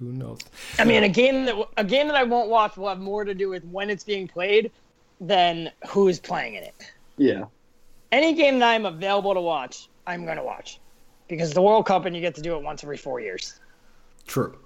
knows? 0.00 0.40
I 0.78 0.84
mean, 0.84 1.04
a 1.04 1.10
game 1.10 1.44
that 1.44 1.54
a 1.76 1.84
game 1.84 2.06
that 2.06 2.16
I 2.16 2.22
won't 2.22 2.48
watch 2.48 2.78
will 2.78 2.88
have 2.88 2.98
more 2.98 3.24
to 3.24 3.34
do 3.34 3.50
with 3.50 3.62
when 3.66 3.90
it's 3.90 4.04
being 4.04 4.26
played 4.26 4.70
than 5.20 5.70
who 5.88 6.08
is 6.08 6.18
playing 6.18 6.54
in 6.54 6.62
it. 6.62 6.74
Yeah. 7.18 7.44
Any 8.12 8.34
game 8.34 8.58
that 8.60 8.68
I'm 8.68 8.86
available 8.86 9.34
to 9.34 9.40
watch, 9.40 9.88
I'm 10.06 10.24
going 10.24 10.36
to 10.36 10.44
watch 10.44 10.80
because 11.28 11.52
the 11.52 11.62
World 11.62 11.86
Cup 11.86 12.04
and 12.04 12.14
you 12.14 12.22
get 12.22 12.34
to 12.36 12.42
do 12.42 12.54
it 12.54 12.62
once 12.62 12.84
every 12.84 12.96
four 12.96 13.20
years. 13.20 13.58
True. 14.26 14.56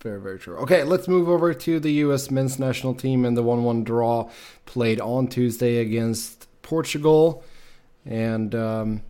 Very, 0.00 0.20
very 0.20 0.38
true. 0.38 0.56
Okay, 0.58 0.84
let's 0.84 1.08
move 1.08 1.28
over 1.28 1.52
to 1.52 1.80
the 1.80 1.90
U.S. 1.92 2.30
men's 2.30 2.58
national 2.58 2.94
team 2.94 3.24
and 3.24 3.36
the 3.36 3.42
1 3.42 3.64
1 3.64 3.84
draw 3.84 4.30
played 4.64 5.00
on 5.00 5.26
Tuesday 5.26 5.78
against 5.78 6.46
Portugal, 6.62 7.42
and 8.06 8.54
um, 8.54 9.02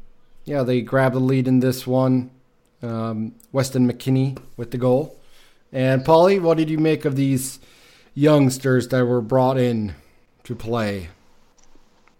yeah, 0.45 0.63
they 0.63 0.81
grabbed 0.81 1.15
the 1.15 1.21
lead 1.21 1.47
in 1.47 1.61
this 1.61 1.87
one. 1.87 2.31
Um, 2.81 3.35
Weston 3.53 3.91
McKennie 3.91 4.39
with 4.57 4.71
the 4.71 4.79
goal. 4.79 5.19
And 5.73 6.05
Pauly, 6.05 6.41
what 6.41 6.57
did 6.57 6.71
you 6.71 6.79
make 6.79 7.05
of 7.05 7.17
these 7.17 7.59
youngsters 8.15 8.89
that 8.89 9.05
were 9.05 9.21
brought 9.21 9.59
in 9.59 9.95
to 10.45 10.55
play? 10.55 11.09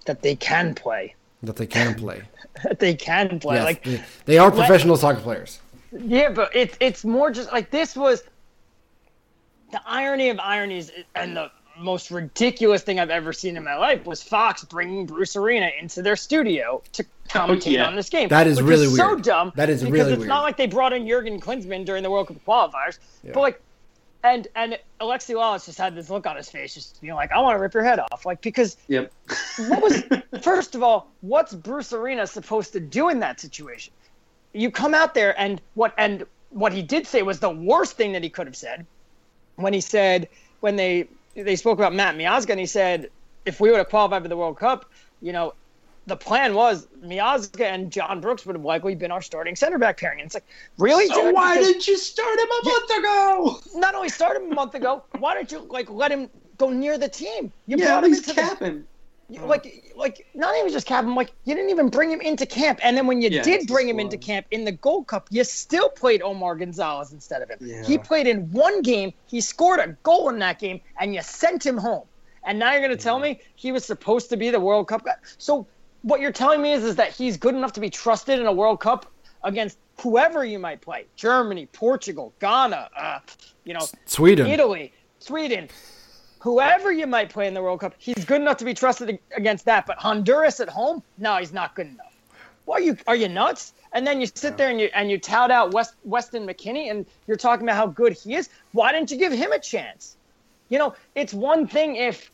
That 0.09 0.23
they 0.23 0.37
can 0.37 0.75
play. 0.75 1.15
That 1.43 1.57
they 1.57 1.67
can 1.67 1.95
play. 1.95 2.23
that 2.65 2.79
they 2.79 2.95
can 2.95 3.39
play. 3.39 3.57
Yes, 3.57 3.65
like 3.65 3.85
they, 3.85 4.03
they 4.25 4.39
are 4.39 4.51
professional 4.51 4.97
soccer 4.97 5.21
players. 5.21 5.61
Yeah, 5.93 6.31
but 6.31 6.57
it's 6.57 6.79
it's 6.81 7.05
more 7.05 7.31
just 7.31 7.53
like 7.53 7.71
this 7.71 7.95
was 7.95 8.23
the 9.71 9.83
irony 9.87 10.31
of 10.31 10.39
ironies 10.41 10.91
and 11.15 11.37
the 11.37 11.51
most 11.79 12.11
ridiculous 12.11 12.81
thing 12.83 12.99
I've 12.99 13.11
ever 13.11 13.35
seen 13.35 13.59
in 13.59 13.65
my 13.65 13.77
life 13.77 14.07
was 14.07 14.23
Fox 14.23 14.65
bringing 14.65 15.05
Bruce 15.05 15.37
Arena 15.37 15.71
into 15.79 16.01
their 16.01 16.17
studio 16.17 16.83
to 16.93 17.05
commentate 17.29 17.67
oh, 17.67 17.71
yeah. 17.71 17.87
on 17.87 17.97
this 17.97 18.09
game. 18.09 18.31
That 18.31 18.47
is 18.47 18.63
really 18.63 18.87
is 18.87 18.97
so 18.97 19.15
dumb. 19.15 19.53
That 19.57 19.69
is 19.69 19.83
because 19.83 19.93
really 19.93 20.13
it's 20.13 20.19
weird. 20.21 20.29
not 20.29 20.43
like 20.43 20.57
they 20.57 20.67
brought 20.67 20.95
in 20.95 21.07
Jurgen 21.07 21.39
Klinsmann 21.39 21.85
during 21.85 22.03
the 22.03 22.11
World 22.11 22.29
Cup 22.29 22.39
qualifiers, 22.47 22.99
but 23.23 23.41
like, 23.41 23.61
and 24.23 24.49
and 24.55 24.79
Alexi 25.01 25.35
Lalas 25.35 25.67
just 25.67 25.79
had 25.79 25.95
this 25.95 26.11
look 26.11 26.27
on 26.27 26.37
his 26.37 26.51
face, 26.51 26.75
just 26.75 27.01
being 27.01 27.15
like, 27.15 27.33
"I 27.33 27.41
want 27.41 27.55
to 27.55 27.61
rip 27.61 27.75
your 27.75 27.85
head 27.85 28.01
off," 28.01 28.27
like 28.27 28.41
because 28.41 28.77
Yep. 28.89 29.13
what 29.69 29.83
was 29.83 30.03
first 30.43 30.75
of 30.75 30.83
all, 30.83 31.11
what's 31.21 31.55
Bruce 31.55 31.93
Arena 31.93 32.27
supposed 32.27 32.73
to 32.73 32.81
do 32.81 33.09
in 33.09 33.21
that 33.21 33.41
situation? 33.41 33.93
You 34.53 34.71
come 34.71 34.95
out 34.95 35.15
there 35.15 35.39
and 35.39 35.61
what 35.75 35.95
and 35.99 36.27
what 36.51 36.73
he 36.73 36.83
did 36.83 37.07
say 37.07 37.23
was 37.23 37.41
the 37.41 37.51
worst 37.51 37.97
thing 37.97 38.13
that 38.13 38.23
he 38.23 38.31
could 38.31 38.47
have 38.47 38.57
said 38.57 38.87
when 39.57 39.73
he 39.73 39.81
said 39.81 40.29
when 40.61 40.77
they 40.77 41.09
they 41.35 41.57
spoke 41.57 41.79
about 41.79 41.95
Matt 41.95 42.17
Miazga 42.17 42.51
and 42.51 42.61
he 42.61 42.67
said 42.67 43.11
if 43.45 43.61
we 43.61 43.71
would 43.71 43.79
have 43.79 43.89
qualified 43.89 44.23
for 44.23 44.29
the 44.29 44.37
World 44.37 44.59
Cup, 44.59 44.91
you 45.23 45.33
know, 45.33 45.55
the 46.09 46.17
plan 46.17 46.55
was 46.55 46.87
Miazga 47.05 47.65
and 47.67 47.93
John 47.93 48.21
Brooks 48.21 48.45
would 48.47 48.57
have 48.57 48.65
likely 48.65 48.95
been 48.95 49.11
our 49.13 49.23
starting 49.23 49.55
center 49.57 49.79
back 49.79 49.99
pairing. 50.01 50.21
And 50.21 50.27
it's 50.27 50.35
like, 50.35 50.47
really? 50.79 51.07
So 51.07 51.31
why 51.31 51.55
Because 51.55 51.69
didn't 51.69 51.87
you 51.89 51.97
start 51.99 52.39
him 52.39 52.49
a 52.49 52.65
month 52.65 52.91
ago? 52.99 53.61
not 53.81 53.95
only 53.95 54.09
start 54.09 54.37
him 54.37 54.51
a 54.51 54.55
month 54.55 54.75
ago, 54.75 55.05
why 55.19 55.35
don't 55.35 55.51
you 55.53 55.67
like 55.71 55.91
let 55.91 56.11
him 56.11 56.31
go 56.57 56.71
near 56.71 56.99
the 56.99 57.09
team? 57.09 57.53
You 57.67 57.77
Yeah, 57.77 57.87
brought 57.89 58.05
him 58.05 58.15
into 58.15 58.35
the 58.35 58.35
cap 58.35 58.61
him. 58.61 58.89
you- 59.29 59.45
like 59.45 59.65
like 59.95 60.27
not 60.35 60.57
even 60.59 60.73
just 60.73 60.87
cap 60.87 61.05
him 61.05 61.15
like 61.15 61.33
you 61.45 61.55
didn't 61.55 61.71
even 61.71 61.89
bring 61.91 62.11
him 62.11 62.21
into 62.23 62.47
camp 62.47 62.81
and 62.83 62.97
then 62.97 63.07
when 63.07 63.21
you 63.21 63.29
Yeah, 63.29 63.43
did 63.43 63.67
bring 63.67 63.89
him 63.89 64.01
into 64.01 64.17
camp 64.17 64.47
in 64.51 64.65
the 64.65 64.73
gold 64.73 65.07
cup 65.07 65.29
you 65.31 65.45
still 65.45 65.91
played 65.91 66.23
omar 66.23 66.57
gonzalez 66.57 67.13
instead 67.13 67.43
of 67.43 67.51
him 67.51 67.59
Yeah. 67.61 67.83
he 67.83 67.99
played 67.99 68.27
in 68.27 68.51
one 68.51 68.81
game 68.83 69.13
he 69.27 69.41
scored 69.43 69.81
a 69.81 69.99
goal 70.03 70.31
in 70.31 70.39
that 70.39 70.59
game 70.59 70.81
and 70.99 71.15
you 71.15 71.21
sent 71.23 71.65
him 71.67 71.77
home 71.77 72.09
and 72.47 72.59
now 72.59 72.73
you're 72.73 72.81
going 72.81 72.91
to 72.97 72.97
tell 72.97 73.19
me 73.19 73.41
he 73.57 73.71
was 73.73 73.85
supposed 73.85 74.31
to 74.31 74.37
be 74.39 74.49
the 74.51 74.61
world 74.61 74.89
cup 74.89 75.05
guy 75.05 75.15
so 75.37 75.69
what 76.03 76.21
you're 76.21 76.33
telling 76.33 76.63
me 76.63 76.73
is 76.73 76.85
is 76.85 76.97
that 76.97 77.13
he's 77.13 77.37
good 77.37 77.55
enough 77.55 77.73
to 77.73 77.81
be 77.81 77.91
trusted 77.91 78.39
in 78.39 78.47
a 78.47 78.53
world 78.53 78.81
cup 78.81 79.07
against 79.45 79.79
whoever 80.01 80.45
you 80.45 80.59
might 80.59 80.81
play 80.81 81.07
germany 81.17 81.67
portugal 81.67 82.33
ghana 82.41 82.89
uh, 82.97 83.19
you 83.65 83.75
know 83.75 83.87
Sweden. 84.07 84.47
Italy, 84.47 84.93
Sweden, 85.19 85.69
whoever 86.39 86.93
you 86.93 87.07
might 87.07 87.31
play 87.31 87.47
in 87.47 87.55
the 87.55 87.63
World 87.63 87.81
Cup, 87.81 87.95
he's 87.99 88.25
good 88.25 88.41
enough 88.41 88.57
to 88.59 88.65
be 88.65 88.75
trusted 88.75 89.19
against 89.37 89.65
that. 89.67 89.87
But 89.87 89.99
Honduras 89.99 90.61
at 90.61 90.69
home, 90.69 91.03
no, 91.19 91.37
he's 91.37 91.53
not 91.53 91.75
good 91.75 91.87
enough. 91.87 92.07
Why 92.65 92.77
are 92.77 92.81
you 92.81 92.97
are 93.07 93.17
you 93.17 93.29
nuts? 93.29 93.73
And 93.93 94.07
then 94.07 94.21
you 94.21 94.27
sit 94.27 94.59
there 94.59 94.69
and 94.71 94.81
you 94.81 94.91
and 94.95 95.11
you 95.11 95.19
tout 95.19 95.51
out 95.51 95.73
West 95.73 95.95
Weston 96.05 96.47
McKennie 96.47 96.91
and 96.91 97.07
you're 97.27 97.37
talking 97.37 97.67
about 97.67 97.77
how 97.77 97.87
good 97.87 98.13
he 98.13 98.35
is. 98.35 98.51
Why 98.73 98.93
didn't 98.93 99.11
you 99.11 99.17
give 99.17 99.33
him 99.33 99.53
a 99.53 99.59
chance? 99.59 100.17
You 100.69 100.79
know, 100.79 100.95
it's 101.15 101.33
one 101.33 101.67
thing 101.67 101.97
if 101.97 102.31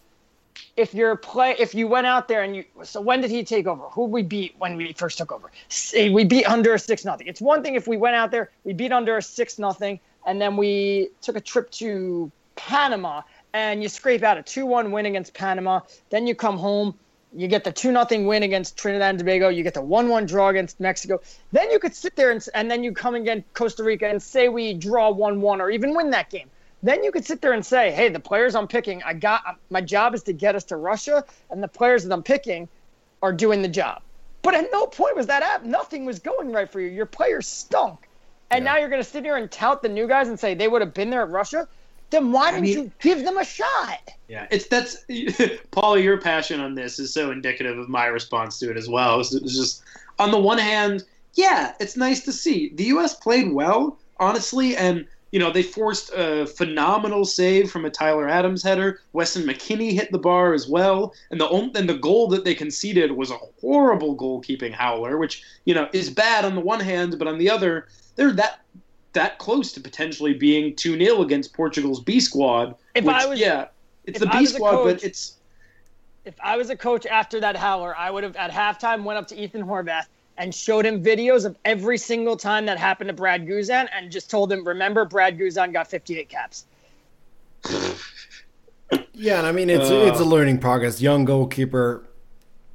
if 0.77 0.95
you're 0.95 1.17
play 1.17 1.55
if 1.59 1.75
you 1.75 1.87
went 1.87 2.07
out 2.07 2.29
there 2.29 2.43
and 2.43 2.57
you 2.57 2.65
so 2.83 3.01
when 3.01 3.21
did 3.21 3.31
he 3.31 3.45
take 3.45 3.67
over? 3.67 3.85
Who 3.91 4.05
we 4.05 4.23
beat 4.23 4.55
when 4.59 4.77
we 4.77 4.93
first 4.93 5.19
took 5.19 5.33
over? 5.33 5.51
Say 5.69 6.09
eh, 6.09 6.13
we 6.13 6.25
beat 6.25 6.47
Honduras 6.47 6.85
six 6.85 7.05
nothing. 7.05 7.27
It's 7.27 7.41
one 7.41 7.63
thing 7.63 7.75
if 7.75 7.87
we 7.87 7.97
went 7.97 8.17
out 8.17 8.31
there, 8.31 8.51
we 8.65 8.73
beat 8.73 8.93
Honduras 8.93 9.27
six 9.27 9.59
nothing, 9.59 10.01
and 10.27 10.41
then 10.41 10.57
we 10.57 11.11
took 11.21 11.37
a 11.37 11.41
trip 11.41 11.71
to 11.73 12.31
Panama 12.57 13.23
and 13.53 13.83
you 13.83 13.89
scrape 13.89 14.23
out 14.23 14.37
a 14.39 14.43
two 14.43 14.67
one 14.67 14.91
win 14.91 15.07
against 15.07 15.35
Panama. 15.35 15.81
Then 16.11 16.27
you 16.27 16.35
come 16.35 16.59
home, 16.59 16.95
you 17.33 17.49
get 17.49 17.65
the 17.65 17.73
two 17.73 17.93
nothing 17.93 18.27
win 18.27 18.43
against 18.43 18.77
Trinidad 18.77 19.11
and 19.11 19.19
Tobago. 19.19 19.49
You 19.49 19.63
get 19.63 19.75
the 19.75 19.83
one 19.83 20.09
one 20.09 20.27
draw 20.27 20.49
against 20.49 20.81
Mexico. 20.81 21.21
Then 21.53 21.71
you 21.71 21.79
could 21.79 21.95
sit 21.95 22.17
there 22.17 22.31
and 22.31 22.45
and 22.55 22.71
then 22.71 22.83
you 22.83 22.93
come 22.93 23.15
against 23.15 23.53
Costa 23.55 23.85
Rica 23.85 24.09
and 24.09 24.23
say 24.23 24.49
we 24.49 24.75
draw 24.75 25.11
one 25.11 25.41
one 25.41 25.61
or 25.61 25.71
even 25.71 25.95
win 25.95 26.11
that 26.11 26.31
game. 26.31 26.51
Then 26.85 27.03
you 27.03 27.11
could 27.11 27.25
sit 27.25 27.41
there 27.41 27.55
and 27.55 27.65
say, 27.65 27.91
"Hey, 27.93 28.11
the 28.11 28.21
players 28.21 28.55
I'm 28.55 28.69
picking, 28.69 29.03
I 29.05 29.15
got 29.15 29.59
my 29.71 29.81
job 29.81 30.15
is 30.15 30.23
to 30.25 30.35
get 30.35 30.55
us 30.55 30.65
to 30.65 30.77
Russia, 30.77 31.25
and 31.51 31.63
the 31.63 31.69
players 31.69 32.05
that 32.05 32.13
I'm 32.13 32.23
picking 32.23 32.69
are 33.23 33.33
doing 33.33 33.63
the 33.63 33.69
job." 33.69 34.03
But 34.43 34.53
at 34.55 34.71
no 34.71 34.87
point 34.87 35.17
was 35.17 35.27
that 35.29 35.43
app. 35.43 35.65
Nothing 35.65 36.05
was 36.05 36.19
going 36.19 36.53
right 36.53 36.71
for 36.71 36.81
you. 36.81 36.89
Your 36.89 37.07
players 37.07 37.47
stunk, 37.47 38.07
and 38.51 38.63
now 38.63 38.77
you're 38.77 38.91
going 38.91 39.03
to 39.03 39.09
sit 39.09 39.25
here 39.25 39.37
and 39.37 39.51
tout 39.51 39.81
the 39.81 39.89
new 39.89 40.07
guys 40.07 40.29
and 40.29 40.39
say 40.39 40.53
they 40.53 40.69
would 40.69 40.83
have 40.83 40.93
been 40.93 41.09
there 41.09 41.23
at 41.23 41.31
Russia. 41.31 41.67
Then 42.11 42.33
why 42.33 42.51
didn't 42.51 42.65
mean- 42.65 42.79
you 42.79 42.93
give 43.01 43.25
them 43.25 43.39
a 43.39 43.45
shot? 43.45 44.11
Yeah, 44.29 44.47
it's 44.51 44.67
that's 44.67 45.07
Paul. 45.71 45.99
Your 45.99 46.21
passion 46.21 46.61
on 46.61 46.75
this 46.75 46.99
is 46.99 47.15
so 47.15 47.31
indicative 47.31 47.79
of 47.79 47.89
my 47.89 48.07
response 48.07 48.59
to 48.59 48.71
it 48.71 48.77
as 48.77 48.91
well. 48.91 49.21
It's, 49.21 49.35
it's 49.35 49.57
just 49.57 49.83
on 50.19 50.31
the 50.31 50.39
one 50.39 50.59
hand, 50.59 51.05
yeah, 51.33 51.73
it's 51.81 51.97
nice 51.97 52.23
to 52.25 52.33
see 52.33 52.73
the 52.75 52.85
U.S. 52.85 53.15
played 53.15 53.51
well, 53.51 53.99
honestly, 54.21 54.77
and 54.77 55.07
you 55.35 55.41
know 55.41 55.51
they 55.51 55.65
forced 55.65 56.13
a 56.15 56.47
phenomenal 56.47 57.25
save 57.25 57.69
from 57.69 57.85
a 57.85 57.91
Tyler 57.91 58.29
Adams 58.29 58.63
header. 58.63 59.01
Weston 59.15 59.43
McKennie 59.43 59.93
hit 59.93 60.13
the 60.13 60.19
bar 60.19 60.55
as 60.55 60.69
well, 60.69 61.13
and 61.33 61.41
the 61.41 61.49
and 61.49 61.89
the 61.89 61.99
goal 61.99 62.29
that 62.29 62.45
they 62.45 62.55
conceded 62.55 63.11
was 63.11 63.33
a 63.33 63.39
horrible 63.61 64.17
goalkeeping 64.17 64.73
howler, 64.73 65.19
which 65.19 65.43
you 65.65 65.75
know 65.75 65.89
is 65.93 66.09
bad 66.09 66.45
on 66.45 66.55
the 66.55 66.61
one 66.61 66.79
hand, 66.79 67.19
but 67.19 67.27
on 67.27 67.37
the 67.39 67.51
other, 67.51 67.89
they're 68.15 68.31
that 68.31 68.61
that 69.15 69.39
close 69.41 69.73
to 69.73 69.81
potentially 69.81 70.35
being 70.35 70.77
2 70.77 70.97
0 70.97 71.23
against 71.23 71.53
Portugal's 71.53 72.01
B 72.01 72.21
squad. 72.21 72.77
If 72.95 73.05
which, 73.05 73.17
I 73.17 73.27
was- 73.27 73.41
yeah, 73.41 73.67
it's 74.05 74.21
the 74.21 74.29
I 74.33 74.39
B 74.39 74.47
squad, 74.47 74.71
coach- 74.71 74.99
but 74.99 75.05
it's 75.05 75.39
If 76.25 76.37
I 76.41 76.57
was 76.57 76.71
a 76.71 76.77
coach 76.77 77.07
after 77.07 77.41
that 77.41 77.57
howler, 77.57 77.93
I 77.99 78.09
would 78.09 78.23
have 78.23 78.37
at 78.37 78.53
halftime 78.53 79.03
went 79.03 79.19
up 79.19 79.27
to 79.29 79.37
Ethan 79.37 79.65
Horvath 79.65 80.07
and 80.39 80.55
showed 80.55 80.85
him 80.85 81.03
videos 81.03 81.45
of 81.45 81.57
every 81.65 81.97
single 81.99 82.37
time 82.37 82.67
that 82.67 82.79
happened 82.79 83.09
to 83.09 83.15
Brad 83.15 83.47
Guzan 83.47 83.89
and 83.97 84.11
just 84.11 84.31
told 84.31 84.51
him, 84.53 84.67
"Remember, 84.67 85.05
Brad 85.05 85.39
Guzan 85.39 85.73
got 85.73 85.89
58 85.89 86.29
caps." 86.29 86.65
Yeah, 89.17 89.39
and 89.39 89.47
I 89.47 89.53
mean 89.53 89.71
it's 89.71 89.91
Uh. 89.91 90.07
it's 90.11 90.21
a 90.21 90.25
learning 90.25 90.59
progress. 90.59 91.01
Young 91.01 91.25
goalkeeper, 91.25 92.05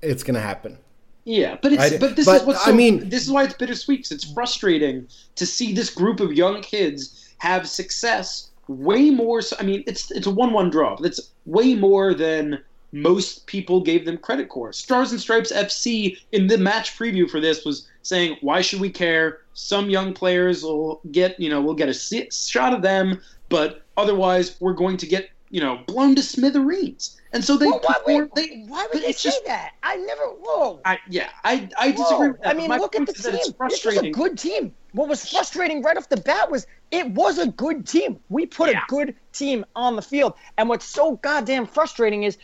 it's 0.02 0.24
gonna 0.24 0.40
happen. 0.42 0.78
Yeah, 1.26 1.58
but 1.62 1.74
it's 1.74 1.82
I- 1.94 1.98
but 1.98 2.16
this 2.16 2.26
but, 2.26 2.42
is 2.42 2.48
what's 2.48 2.68
I 2.68 2.72
mean- 2.72 3.10
this 3.10 3.24
is 3.24 3.30
why 3.32 3.44
it's 3.44 3.54
bittersweet. 3.54 4.10
It's 4.12 4.32
frustrating 4.34 5.08
to 5.36 5.46
see 5.46 5.74
this 5.74 5.90
group 5.90 6.20
of 6.20 6.34
young 6.34 6.62
kids 6.62 7.30
have 7.38 7.68
success 7.70 8.50
way 8.68 9.10
more. 9.10 9.42
So, 9.42 9.56
I 9.60 9.64
mean, 9.64 9.84
it's 9.86 10.12
it's 10.12 10.28
a 10.28 10.32
one-one 10.32 10.70
draw, 10.70 10.96
but 10.96 11.06
it's 11.06 11.32
way 11.46 11.76
more 11.76 12.14
than 12.14 12.60
most 12.92 13.46
people 13.46 13.82
gave 13.82 14.06
them 14.06 14.18
credit 14.18 14.50
for. 14.52 14.74
Stars 14.74 15.12
and 15.12 15.22
Stripes 15.22 15.52
FC 15.52 16.18
in 16.32 16.48
the 16.48 16.58
match 16.58 16.98
preview 16.98 17.30
for 17.30 17.40
this 17.40 17.64
was 17.66 17.88
saying, 18.02 18.38
"Why 18.42 18.62
should 18.62 18.80
we 18.82 18.90
care? 18.90 19.40
Some 19.54 19.90
young 19.90 20.14
players 20.14 20.64
will 20.64 21.02
get 21.12 21.40
you 21.40 21.50
know 21.50 21.62
we'll 21.62 21.76
get 21.76 21.90
a 21.90 22.30
shot 22.32 22.74
of 22.74 22.82
them, 22.82 23.22
but 23.50 23.84
otherwise 23.98 24.56
we're 24.60 24.74
going 24.74 24.98
to 24.98 25.06
get 25.06 25.30
you 25.52 25.62
know 25.62 25.80
blown 25.88 26.16
to 26.16 26.24
smithereens." 26.24 27.16
And 27.32 27.44
so 27.46 27.58
they 27.58 27.68
Well, 27.68 27.80
why, 27.84 27.94
perform- 27.94 28.32
they 28.36 28.64
why 28.68 28.88
would 28.92 29.04
they 29.04 29.12
say 29.12 29.30
just- 29.30 29.46
that? 29.46 29.74
I 29.84 29.98
never. 29.98 30.24
Whoa. 30.42 30.80
I, 30.84 30.98
yeah, 31.12 31.30
I, 31.44 31.70
I 31.78 31.92
disagree 31.92 32.16
Whoa. 32.16 32.28
with 32.30 32.42
that. 32.42 32.48
I 32.48 32.54
mean, 32.56 32.70
look 32.72 32.96
at 32.96 33.06
the 33.06 33.14
team. 33.14 33.36
It's 33.36 33.52
This 33.70 33.86
was 33.86 33.98
a 33.98 34.10
good 34.10 34.36
team. 34.40 34.74
What 34.94 35.08
was 35.08 35.30
frustrating 35.30 35.84
right 35.84 35.96
off 35.96 36.10
the 36.10 36.18
bat 36.18 36.50
was 36.50 36.66
it 36.90 37.08
was 37.12 37.38
a 37.38 37.46
good 37.50 37.86
team. 37.86 38.20
We 38.30 38.48
put 38.48 38.72
Yeah. 38.72 38.80
a 38.80 38.86
good 38.88 39.14
team 39.32 39.64
on 39.76 39.96
the 39.96 40.02
field. 40.02 40.34
And 40.58 40.68
what's 40.70 40.86
so 40.86 41.18
goddamn 41.18 41.68
frustrating 41.68 42.24
is 42.24 42.40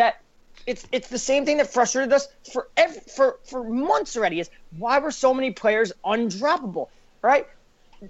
that 0.00 0.20
it's 0.66 0.86
it's 0.92 1.08
the 1.08 1.18
same 1.18 1.44
thing 1.44 1.58
that 1.58 1.72
frustrated 1.72 2.12
us 2.12 2.28
for 2.52 2.68
ev- 2.76 3.04
for 3.06 3.38
for 3.44 3.62
months 3.64 4.16
already. 4.16 4.40
Is 4.40 4.50
why 4.78 4.98
were 4.98 5.10
so 5.10 5.32
many 5.32 5.50
players 5.52 5.92
undroppable, 6.04 6.88
right? 7.22 7.46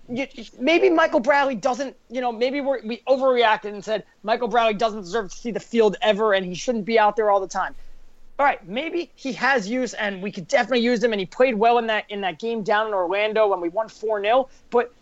You, 0.08 0.26
maybe 0.58 0.88
Michael 0.88 1.18
Bradley 1.18 1.56
doesn't, 1.56 1.96
you 2.08 2.20
know, 2.20 2.30
maybe 2.30 2.60
we 2.60 3.02
overreacted 3.08 3.74
and 3.74 3.84
said 3.84 4.04
Michael 4.22 4.46
Bradley 4.46 4.74
doesn't 4.74 5.00
deserve 5.00 5.32
to 5.32 5.36
see 5.36 5.50
the 5.50 5.58
field 5.58 5.96
ever 6.00 6.32
and 6.32 6.46
he 6.46 6.54
shouldn't 6.54 6.84
be 6.84 6.96
out 6.96 7.16
there 7.16 7.28
all 7.28 7.40
the 7.40 7.48
time 7.48 7.74
all 8.40 8.46
right, 8.46 8.66
maybe 8.66 9.10
he 9.16 9.34
has 9.34 9.68
use, 9.68 9.92
and 9.92 10.22
we 10.22 10.32
could 10.32 10.48
definitely 10.48 10.80
use 10.80 11.04
him, 11.04 11.12
and 11.12 11.20
he 11.20 11.26
played 11.26 11.54
well 11.54 11.76
in 11.76 11.88
that 11.88 12.06
in 12.08 12.22
that 12.22 12.38
game 12.38 12.62
down 12.62 12.86
in 12.86 12.94
Orlando 12.94 13.48
when 13.48 13.60
we 13.60 13.68
won 13.68 13.90
four 13.90 14.18
0 14.22 14.48
But 14.70 14.94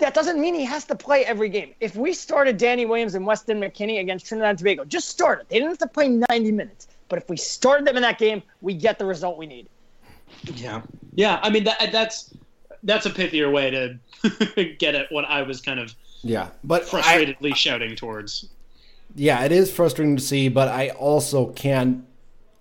that 0.00 0.14
doesn't 0.14 0.40
mean 0.40 0.54
he 0.54 0.64
has 0.64 0.84
to 0.86 0.94
play 0.94 1.24
every 1.24 1.48
game. 1.48 1.74
If 1.80 1.94
we 1.96 2.12
started 2.12 2.56
Danny 2.56 2.86
Williams 2.86 3.14
and 3.14 3.24
Weston 3.24 3.60
McKennie 3.60 4.00
against 4.00 4.26
Trinidad 4.26 4.50
and 4.50 4.58
Tobago, 4.58 4.84
just 4.84 5.08
start 5.08 5.40
it. 5.40 5.48
They 5.48 5.56
didn't 5.56 5.70
have 5.70 5.78
to 5.78 5.86
play 5.88 6.08
ninety 6.08 6.52
minutes. 6.52 6.88
But 7.08 7.18
if 7.18 7.28
we 7.28 7.36
started 7.36 7.86
them 7.86 7.96
in 7.96 8.02
that 8.02 8.18
game, 8.18 8.42
we 8.60 8.74
get 8.74 8.98
the 8.98 9.04
result 9.04 9.36
we 9.36 9.46
need. 9.46 9.68
Yeah, 10.54 10.82
yeah. 11.14 11.40
I 11.42 11.50
mean, 11.50 11.64
that, 11.64 11.90
that's 11.92 12.32
that's 12.82 13.06
a 13.06 13.10
pithier 13.10 13.52
way 13.52 13.70
to 13.70 14.74
get 14.78 14.94
at 14.94 15.10
what 15.10 15.24
I 15.24 15.42
was 15.42 15.60
kind 15.60 15.80
of 15.80 15.94
Yeah, 16.22 16.50
but 16.64 16.82
I, 16.82 16.86
frustratedly 16.86 17.54
shouting 17.56 17.96
towards. 17.96 18.48
yeah, 19.14 19.44
it 19.44 19.52
is 19.52 19.72
frustrating 19.72 20.16
to 20.16 20.22
see, 20.22 20.48
but 20.48 20.68
I 20.68 20.90
also 20.90 21.52
can't 21.52 22.04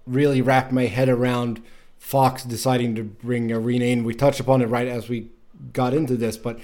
really 0.08 0.42
wrap 0.42 0.72
my 0.72 0.88
head 0.88 1.10
around 1.10 1.62
Fox 2.00 2.44
deciding 2.44 2.96
to 2.96 3.04
bring 3.04 3.52
Arena 3.52 3.86
in. 3.86 4.04
We 4.04 4.16
touched 4.16 4.40
upon 4.40 4.62
it 4.62 4.66
right 4.66 4.88
as 4.88 5.08
we 5.10 5.30
got 5.74 5.94
into 5.94 6.18
this, 6.18 6.38
but 6.38 6.60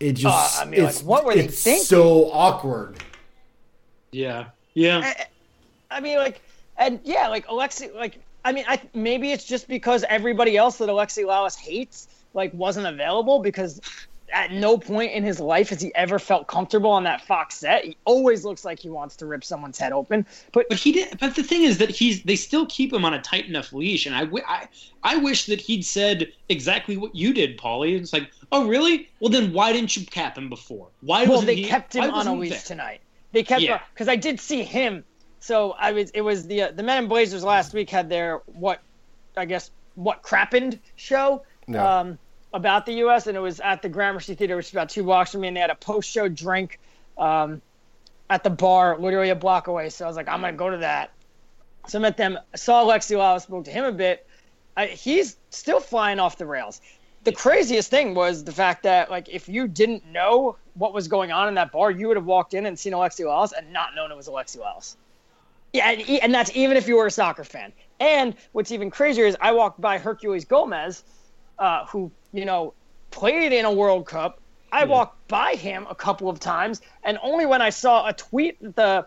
it 0.00 0.12
just 0.12 0.58
Uh, 0.58 0.62
I 0.62 0.64
mean, 0.66 0.82
like, 0.82 0.90
it's, 0.90 1.02
what 1.02 1.24
were 1.24 1.34
they 1.34 1.44
it's 1.44 1.62
thinking? 1.62 1.84
so 1.84 2.30
awkward. 2.32 2.96
Yeah. 4.12 4.46
Yeah. 4.74 5.14
I 5.90 6.00
mean, 6.00 6.18
like, 6.18 6.40
and 6.76 7.00
yeah, 7.04 7.28
like 7.28 7.46
Alexi, 7.46 7.94
like, 7.94 8.18
I 8.44 8.52
mean, 8.52 8.64
I 8.68 8.80
maybe 8.94 9.32
it's 9.32 9.44
just 9.44 9.68
because 9.68 10.04
everybody 10.08 10.56
else 10.56 10.78
that 10.78 10.88
Alexi 10.88 11.24
Lalas 11.24 11.56
hates, 11.56 12.08
like, 12.34 12.52
wasn't 12.54 12.86
available 12.86 13.38
because 13.38 13.80
at 14.34 14.50
no 14.50 14.76
point 14.76 15.12
in 15.12 15.22
his 15.22 15.38
life 15.38 15.68
has 15.68 15.80
he 15.80 15.94
ever 15.94 16.18
felt 16.18 16.48
comfortable 16.48 16.90
on 16.90 17.04
that 17.04 17.24
Fox 17.24 17.54
set. 17.54 17.84
He 17.84 17.96
always 18.04 18.44
looks 18.44 18.64
like 18.64 18.80
he 18.80 18.90
wants 18.90 19.16
to 19.16 19.26
rip 19.26 19.44
someone's 19.44 19.78
head 19.78 19.92
open. 19.92 20.26
But 20.52 20.68
But 20.68 20.78
he 20.78 20.92
did. 20.92 21.18
But 21.20 21.36
the 21.36 21.44
thing 21.44 21.62
is 21.62 21.78
that 21.78 21.90
he's 21.90 22.22
they 22.24 22.36
still 22.36 22.66
keep 22.66 22.92
him 22.92 23.04
on 23.04 23.14
a 23.14 23.22
tight 23.22 23.46
enough 23.46 23.72
leash, 23.72 24.06
and 24.06 24.14
I, 24.14 24.28
I, 24.46 24.68
I 25.04 25.16
wish 25.18 25.46
that 25.46 25.60
he'd 25.60 25.84
said 25.84 26.32
exactly 26.48 26.96
what 26.96 27.14
you 27.14 27.32
did, 27.32 27.56
Pauly. 27.56 27.98
It's 27.98 28.12
like, 28.12 28.28
oh 28.50 28.66
really? 28.66 29.08
Well 29.20 29.30
then, 29.30 29.52
why 29.52 29.72
didn't 29.72 29.96
you 29.96 30.04
cap 30.04 30.36
him 30.36 30.48
before? 30.48 30.88
Why 31.00 31.22
well, 31.22 31.32
wasn't 31.32 31.46
they 31.46 31.56
he, 31.56 31.64
kept 31.64 31.94
him 31.94 32.10
on 32.10 32.26
a 32.26 32.34
leash 32.34 32.50
there? 32.50 32.60
tonight. 32.60 33.00
They 33.30 33.44
kept 33.44 33.62
Yeah. 33.62 33.80
because 33.92 34.08
I 34.08 34.16
did 34.16 34.40
see 34.40 34.64
him. 34.64 35.04
So 35.38 35.72
I 35.78 35.92
was. 35.92 36.10
It 36.10 36.22
was 36.22 36.46
the 36.46 36.62
uh, 36.62 36.70
the 36.72 36.82
Men 36.82 37.04
in 37.04 37.08
Blazers 37.08 37.44
last 37.44 37.72
week 37.72 37.90
had 37.90 38.08
their 38.08 38.38
what, 38.46 38.80
I 39.36 39.44
guess 39.44 39.70
what 39.94 40.22
crappened 40.22 40.80
show. 40.96 41.42
Yeah. 41.68 42.00
Um, 42.00 42.18
about 42.54 42.86
the 42.86 42.92
U.S. 42.94 43.26
and 43.26 43.36
it 43.36 43.40
was 43.40 43.60
at 43.60 43.82
the 43.82 43.88
Gramercy 43.88 44.34
Theater, 44.34 44.56
which 44.56 44.66
is 44.66 44.72
about 44.72 44.88
two 44.88 45.02
blocks 45.02 45.32
from 45.32 45.42
me, 45.42 45.48
and 45.48 45.56
they 45.56 45.60
had 45.60 45.70
a 45.70 45.74
post-show 45.74 46.28
drink 46.28 46.78
um, 47.18 47.60
at 48.30 48.44
the 48.44 48.50
bar, 48.50 48.96
literally 48.98 49.30
a 49.30 49.34
block 49.34 49.66
away. 49.66 49.90
So 49.90 50.04
I 50.04 50.08
was 50.08 50.16
like, 50.16 50.28
I'm 50.28 50.40
gonna 50.40 50.54
go 50.54 50.70
to 50.70 50.78
that. 50.78 51.10
So 51.88 51.98
I 51.98 52.02
met 52.02 52.16
them, 52.16 52.38
saw 52.54 52.84
Alexi 52.84 53.16
Lalas, 53.16 53.42
spoke 53.42 53.64
to 53.64 53.70
him 53.70 53.84
a 53.84 53.92
bit. 53.92 54.26
I, 54.76 54.86
he's 54.86 55.36
still 55.50 55.80
flying 55.80 56.18
off 56.18 56.38
the 56.38 56.46
rails. 56.46 56.80
The 57.24 57.32
craziest 57.32 57.90
thing 57.90 58.14
was 58.14 58.44
the 58.44 58.52
fact 58.52 58.84
that, 58.84 59.10
like, 59.10 59.28
if 59.28 59.48
you 59.48 59.66
didn't 59.66 60.06
know 60.06 60.56
what 60.74 60.94
was 60.94 61.08
going 61.08 61.32
on 61.32 61.48
in 61.48 61.54
that 61.54 61.72
bar, 61.72 61.90
you 61.90 62.06
would 62.08 62.16
have 62.16 62.26
walked 62.26 62.54
in 62.54 62.66
and 62.66 62.78
seen 62.78 62.92
Alexi 62.92 63.24
Lalas 63.24 63.52
and 63.56 63.72
not 63.72 63.94
known 63.94 64.12
it 64.12 64.16
was 64.16 64.28
Alexi 64.28 64.58
Lalas. 64.58 64.96
Yeah, 65.72 65.90
and, 65.90 66.02
and 66.22 66.34
that's 66.34 66.54
even 66.54 66.76
if 66.76 66.86
you 66.86 66.96
were 66.96 67.06
a 67.06 67.10
soccer 67.10 67.42
fan. 67.42 67.72
And 67.98 68.36
what's 68.52 68.70
even 68.70 68.90
crazier 68.90 69.26
is 69.26 69.36
I 69.40 69.52
walked 69.52 69.80
by 69.80 69.98
Herculez 69.98 70.46
Gomez, 70.46 71.02
uh, 71.58 71.86
who 71.86 72.10
you 72.32 72.44
know 72.44 72.74
played 73.10 73.52
in 73.52 73.64
a 73.64 73.72
World 73.72 74.06
Cup. 74.06 74.40
I 74.72 74.84
walked 74.84 75.28
by 75.28 75.54
him 75.54 75.86
a 75.88 75.94
couple 75.94 76.28
of 76.28 76.40
times, 76.40 76.82
and 77.04 77.16
only 77.22 77.46
when 77.46 77.62
I 77.62 77.70
saw 77.70 78.08
a 78.08 78.12
tweet 78.12 78.60
that 78.60 78.74
the 78.76 79.06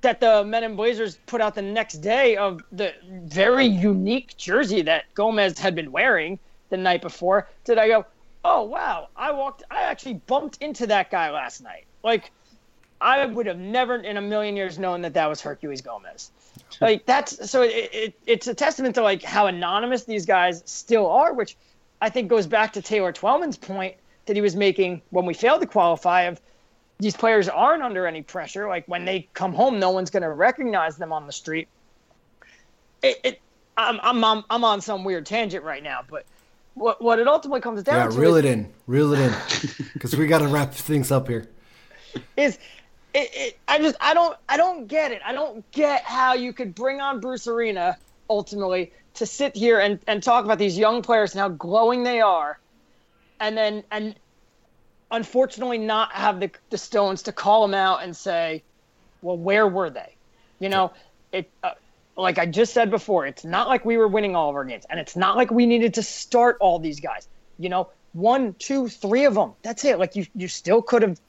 that 0.00 0.20
the 0.20 0.44
Men 0.44 0.64
in 0.64 0.76
Blazers 0.76 1.18
put 1.26 1.40
out 1.40 1.54
the 1.54 1.62
next 1.62 1.98
day 1.98 2.36
of 2.36 2.62
the 2.72 2.94
very 3.04 3.66
unique 3.66 4.36
jersey 4.36 4.82
that 4.82 5.12
Gomez 5.14 5.58
had 5.58 5.74
been 5.74 5.92
wearing 5.92 6.38
the 6.70 6.76
night 6.76 7.02
before 7.02 7.48
did 7.64 7.78
I 7.78 7.88
go, 7.88 8.06
oh 8.44 8.62
wow, 8.62 9.08
I 9.16 9.32
walked, 9.32 9.64
I 9.70 9.82
actually 9.82 10.14
bumped 10.14 10.58
into 10.62 10.86
that 10.86 11.10
guy 11.10 11.30
last 11.30 11.62
night. 11.62 11.84
Like 12.02 12.30
I 13.00 13.24
would 13.26 13.46
have 13.46 13.58
never 13.58 13.96
in 13.96 14.16
a 14.16 14.22
million 14.22 14.56
years 14.56 14.78
known 14.78 15.02
that 15.02 15.14
that 15.14 15.28
was 15.28 15.42
Herculez 15.42 15.82
Gomez. 15.82 16.30
Like 16.80 17.06
that's 17.06 17.50
so 17.50 17.62
it, 17.62 17.90
it, 17.92 18.14
it's 18.26 18.46
a 18.46 18.54
testament 18.54 18.94
to 18.96 19.02
like 19.02 19.22
how 19.22 19.46
anonymous 19.46 20.04
these 20.04 20.26
guys 20.26 20.62
still 20.66 21.06
are, 21.06 21.32
which 21.32 21.56
I 22.00 22.08
think 22.08 22.28
goes 22.28 22.46
back 22.46 22.72
to 22.74 22.82
Taylor 22.82 23.12
Twellman's 23.12 23.56
point 23.56 23.96
that 24.26 24.36
he 24.36 24.42
was 24.42 24.56
making 24.56 25.02
when 25.10 25.26
we 25.26 25.34
failed 25.34 25.60
to 25.60 25.66
qualify 25.66 26.22
of 26.22 26.40
these 26.98 27.16
players 27.16 27.48
aren't 27.48 27.82
under 27.82 28.06
any 28.06 28.22
pressure. 28.22 28.68
Like 28.68 28.86
when 28.86 29.04
they 29.04 29.28
come 29.34 29.52
home, 29.52 29.78
no 29.78 29.90
one's 29.90 30.10
going 30.10 30.22
to 30.22 30.30
recognize 30.30 30.96
them 30.96 31.12
on 31.12 31.26
the 31.26 31.32
street. 31.32 31.68
It, 33.02 33.20
it 33.24 33.40
I'm, 33.76 33.98
I'm, 34.02 34.22
I'm, 34.22 34.44
I'm 34.50 34.64
on 34.64 34.80
some 34.80 35.04
weird 35.04 35.26
tangent 35.26 35.64
right 35.64 35.82
now, 35.82 36.00
but 36.08 36.26
what, 36.74 37.02
what 37.02 37.18
it 37.18 37.26
ultimately 37.26 37.60
comes 37.62 37.82
down 37.82 37.96
Yeah, 37.96 38.04
to 38.08 38.20
reel 38.20 38.36
is, 38.36 38.44
it 38.44 38.48
in, 38.50 38.72
reel 38.86 39.12
it 39.14 39.20
in, 39.20 39.34
because 39.94 40.14
we 40.14 40.26
got 40.26 40.38
to 40.38 40.48
wrap 40.48 40.72
things 40.74 41.10
up 41.10 41.28
here. 41.28 41.48
is 42.36 42.58
it, 43.14 43.30
it, 43.34 43.58
I 43.66 43.78
just 43.78 43.96
I 44.00 44.14
don't 44.14 44.36
I 44.48 44.56
don't 44.56 44.86
get 44.86 45.12
it. 45.12 45.20
I 45.24 45.32
don't 45.32 45.68
get 45.72 46.04
how 46.04 46.34
you 46.34 46.52
could 46.52 46.74
bring 46.74 47.00
on 47.00 47.20
Bruce 47.20 47.46
Arena 47.46 47.96
ultimately 48.28 48.92
to 49.14 49.26
sit 49.26 49.56
here 49.56 49.80
and, 49.80 49.98
and 50.06 50.22
talk 50.22 50.44
about 50.44 50.58
these 50.58 50.78
young 50.78 51.02
players 51.02 51.32
and 51.32 51.40
how 51.40 51.48
glowing 51.48 52.04
they 52.04 52.20
are, 52.20 52.58
and 53.40 53.56
then 53.56 53.82
and 53.90 54.14
unfortunately 55.10 55.78
not 55.78 56.12
have 56.12 56.40
the 56.40 56.50
the 56.70 56.78
stones 56.78 57.22
to 57.22 57.32
call 57.32 57.62
them 57.62 57.74
out 57.74 58.02
and 58.02 58.16
say, 58.16 58.62
well, 59.22 59.36
where 59.36 59.66
were 59.66 59.90
they? 59.90 60.14
You 60.58 60.68
know, 60.68 60.92
it. 61.32 61.50
Uh, 61.62 61.72
like 62.16 62.38
I 62.38 62.44
just 62.44 62.74
said 62.74 62.90
before, 62.90 63.26
it's 63.26 63.44
not 63.44 63.66
like 63.68 63.84
we 63.84 63.96
were 63.96 64.08
winning 64.08 64.36
all 64.36 64.50
of 64.50 64.56
our 64.56 64.64
games, 64.64 64.84
and 64.90 65.00
it's 65.00 65.16
not 65.16 65.36
like 65.36 65.50
we 65.50 65.64
needed 65.64 65.94
to 65.94 66.02
start 66.02 66.58
all 66.60 66.78
these 66.78 67.00
guys. 67.00 67.26
You 67.58 67.70
know, 67.70 67.88
one, 68.12 68.54
two, 68.58 68.88
three 68.88 69.24
of 69.24 69.34
them. 69.34 69.52
That's 69.62 69.84
it. 69.84 69.98
Like 69.98 70.16
you, 70.16 70.26
you 70.34 70.48
still 70.48 70.82
could 70.82 71.02
have 71.02 71.20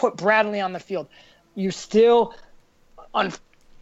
put 0.00 0.16
Bradley 0.16 0.60
on 0.60 0.72
the 0.72 0.80
field. 0.80 1.06
You 1.54 1.70
still, 1.70 2.34
on, 3.12 3.32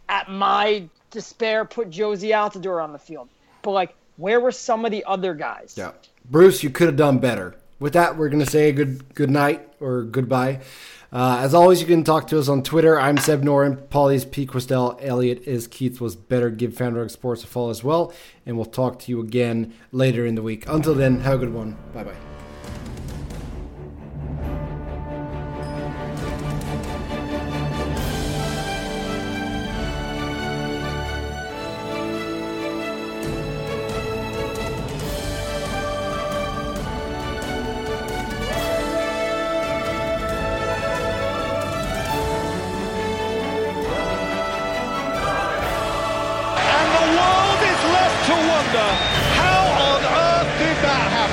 at 0.09 0.29
my 0.29 0.89
despair, 1.11 1.63
put 1.63 1.89
Jozy 1.89 2.29
Altidore 2.29 2.83
on 2.83 2.91
the 2.91 2.99
field. 2.99 3.29
But 3.61 3.71
like, 3.71 3.95
where 4.17 4.39
were 4.39 4.51
some 4.51 4.83
of 4.83 4.91
the 4.91 5.05
other 5.05 5.33
guys? 5.33 5.75
Yeah, 5.77 5.91
Bruce, 6.29 6.61
you 6.61 6.69
could 6.69 6.87
have 6.87 6.97
done 6.97 7.19
better. 7.19 7.55
With 7.79 7.93
that, 7.93 8.17
we're 8.17 8.27
gonna 8.27 8.45
say 8.45 8.73
good 8.73 9.15
good 9.15 9.29
night 9.29 9.65
or 9.79 10.03
goodbye. 10.03 10.59
Uh, 11.11 11.39
as 11.39 11.53
always, 11.53 11.79
you 11.81 11.87
can 11.87 12.03
talk 12.03 12.27
to 12.27 12.37
us 12.37 12.49
on 12.49 12.61
Twitter. 12.61 12.99
I'm 12.99 13.17
Seb 13.17 13.41
Noren. 13.41 13.89
Pauly's 13.89 14.25
P. 14.25 14.45
Kwestel. 14.45 14.99
Elliott 15.01 15.47
is 15.47 15.65
Keith 15.67 15.99
was 15.99 16.15
better. 16.15 16.51
Give 16.51 16.71
FanRag 16.71 17.09
Sports 17.09 17.43
a 17.43 17.47
follow 17.47 17.71
as 17.71 17.83
well. 17.83 18.13
And 18.45 18.57
we'll 18.57 18.65
talk 18.65 18.99
to 18.99 19.11
you 19.11 19.19
again 19.21 19.73
later 19.91 20.25
in 20.25 20.35
the 20.35 20.43
week. 20.43 20.65
Until 20.67 20.93
then, 20.93 21.21
have 21.21 21.35
a 21.35 21.45
good 21.45 21.53
one. 21.53 21.77
Bye 21.93 22.03
bye. 22.03 22.38